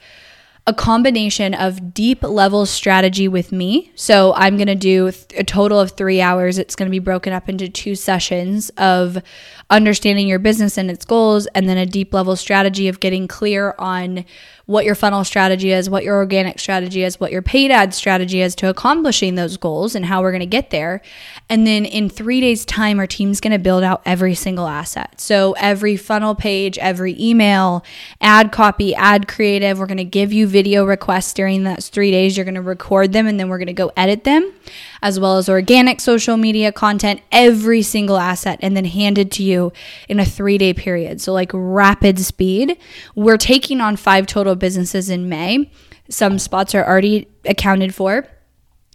a 0.69 0.75
combination 0.75 1.55
of 1.55 1.95
deep 1.95 2.25
level 2.25 2.67
strategy 2.67 3.29
with 3.29 3.53
me. 3.53 3.93
So 3.95 4.35
I'm 4.35 4.57
going 4.57 4.67
to 4.67 4.75
do 4.75 5.13
a 5.37 5.45
total 5.45 5.79
of 5.79 5.93
three 5.93 6.21
hours. 6.21 6.59
It's 6.59 6.75
going 6.75 6.89
to 6.89 6.91
be 6.91 6.99
broken 6.99 7.33
up 7.33 7.49
into 7.49 7.69
two 7.69 7.95
sessions 7.95 8.71
of 8.71 9.23
understanding 9.71 10.27
your 10.27 10.39
business 10.39 10.77
and 10.77 10.91
its 10.91 11.05
goals, 11.05 11.47
and 11.49 11.69
then 11.69 11.77
a 11.77 11.87
deep 11.87 12.13
level 12.15 12.37
strategy 12.37 12.89
of 12.89 13.01
getting 13.01 13.29
clear 13.29 13.75
on 13.79 14.25
what 14.67 14.85
your 14.85 14.97
funnel 14.97 15.23
strategy 15.23 15.71
is, 15.71 15.89
what 15.89 16.03
your 16.03 16.17
organic 16.17 16.59
strategy 16.59 17.05
is, 17.05 17.21
what 17.21 17.31
your 17.31 17.43
paid 17.43 17.71
ad 17.71 17.95
strategy 17.95 18.41
is 18.41 18.55
to 18.57 18.69
accomplishing 18.69 19.37
those 19.37 19.57
goals 19.57 19.95
and 19.95 20.05
how 20.05 20.21
we're 20.21 20.33
going 20.33 20.41
to 20.41 20.47
get 20.47 20.71
there. 20.71 21.01
And 21.49 21.65
then 21.67 21.85
in 21.85 22.09
three 22.09 22.41
days' 22.41 22.65
time, 22.65 22.99
our 22.99 23.07
team's 23.07 23.41
going 23.41 23.53
to 23.53 23.61
build 23.61 23.85
out 23.85 24.03
every 24.05 24.35
single 24.35 24.67
asset. 24.67 25.21
So 25.21 25.53
every 25.53 25.97
funnel 25.97 26.35
page, 26.35 26.79
every 26.79 27.17
email, 27.21 27.85
ad 28.21 28.51
copy, 28.51 28.93
ad 28.95 29.29
creative, 29.29 29.79
we're 29.79 29.87
going 29.87 29.99
to 29.99 30.05
give 30.05 30.33
you 30.33 30.49
video 30.57 30.87
requests 30.87 31.35
during 31.35 31.65
those 31.65 31.91
three 31.91 32.11
days. 32.11 32.35
You're 32.35 32.47
going 32.47 32.55
to 32.55 32.63
record 32.63 33.13
them 33.13 33.27
and 33.27 33.39
then 33.39 33.51
we're 33.51 33.59
going 33.59 33.67
to 33.67 33.75
go 33.75 33.93
edit 33.95 34.25
them, 34.25 34.55
as 35.03 35.21
well 35.21 35.37
as 35.37 35.51
organic 35.51 36.01
social 36.01 36.39
media 36.39 36.73
content, 36.73 37.21
every 37.31 37.83
single 37.83 38.17
asset, 38.17 38.59
and 38.63 38.75
then 38.75 38.87
handed 38.87 39.31
to 39.33 39.43
you 39.43 39.71
in 40.09 40.19
a 40.19 40.25
three 40.25 40.57
day 40.57 40.73
period. 40.73 41.21
So, 41.21 41.35
like 41.35 41.51
rapid 41.53 42.19
speed. 42.19 42.79
We're 43.15 43.37
taking 43.37 43.83
on 43.83 43.97
five 43.97 44.27
total 44.27 44.55
businesses 44.55 45.11
in 45.11 45.29
May. 45.29 45.71
Some 46.09 46.39
spots 46.39 46.75
are 46.75 46.87
already 46.87 47.29
accounted 47.45 47.95
for 47.95 48.27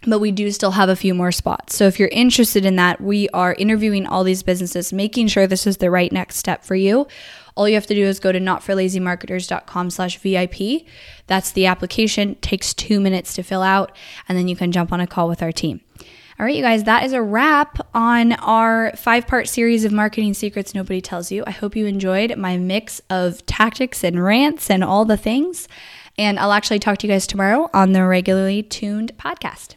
but 0.06 0.20
we 0.20 0.32
do 0.32 0.50
still 0.50 0.72
have 0.72 0.88
a 0.88 0.96
few 0.96 1.14
more 1.14 1.32
spots. 1.32 1.76
So 1.76 1.86
if 1.86 1.98
you're 1.98 2.08
interested 2.08 2.64
in 2.64 2.76
that, 2.76 3.00
we 3.00 3.28
are 3.30 3.54
interviewing 3.54 4.06
all 4.06 4.24
these 4.24 4.42
businesses, 4.42 4.92
making 4.92 5.28
sure 5.28 5.46
this 5.46 5.66
is 5.66 5.76
the 5.76 5.90
right 5.90 6.12
next 6.12 6.36
step 6.36 6.64
for 6.64 6.74
you. 6.74 7.06
All 7.54 7.68
you 7.68 7.74
have 7.74 7.86
to 7.86 7.94
do 7.94 8.04
is 8.04 8.18
go 8.18 8.32
to 8.32 8.40
notforlazymarketers.com 8.40 9.90
slash 9.90 10.18
VIP. 10.18 10.86
That's 11.26 11.52
the 11.52 11.66
application. 11.66 12.36
takes 12.36 12.74
two 12.74 13.00
minutes 13.00 13.34
to 13.34 13.42
fill 13.42 13.62
out, 13.62 13.96
and 14.28 14.36
then 14.36 14.48
you 14.48 14.56
can 14.56 14.72
jump 14.72 14.92
on 14.92 15.00
a 15.00 15.06
call 15.06 15.28
with 15.28 15.42
our 15.42 15.52
team. 15.52 15.80
All 16.40 16.46
right, 16.46 16.56
you 16.56 16.62
guys, 16.62 16.84
that 16.84 17.04
is 17.04 17.12
a 17.12 17.22
wrap 17.22 17.86
on 17.94 18.32
our 18.32 18.92
five 18.96 19.26
part 19.26 19.48
series 19.48 19.84
of 19.84 19.92
marketing 19.92 20.34
secrets 20.34 20.74
nobody 20.74 21.00
tells 21.00 21.30
you. 21.30 21.44
I 21.46 21.50
hope 21.50 21.76
you 21.76 21.86
enjoyed 21.86 22.36
my 22.36 22.56
mix 22.56 23.00
of 23.10 23.44
tactics 23.46 24.02
and 24.02 24.22
rants 24.24 24.70
and 24.70 24.82
all 24.82 25.04
the 25.04 25.18
things. 25.18 25.68
And 26.18 26.38
I'll 26.38 26.52
actually 26.52 26.78
talk 26.78 26.98
to 26.98 27.06
you 27.06 27.12
guys 27.12 27.26
tomorrow 27.26 27.70
on 27.72 27.92
the 27.92 28.04
regularly 28.04 28.62
tuned 28.62 29.12
podcast. 29.18 29.76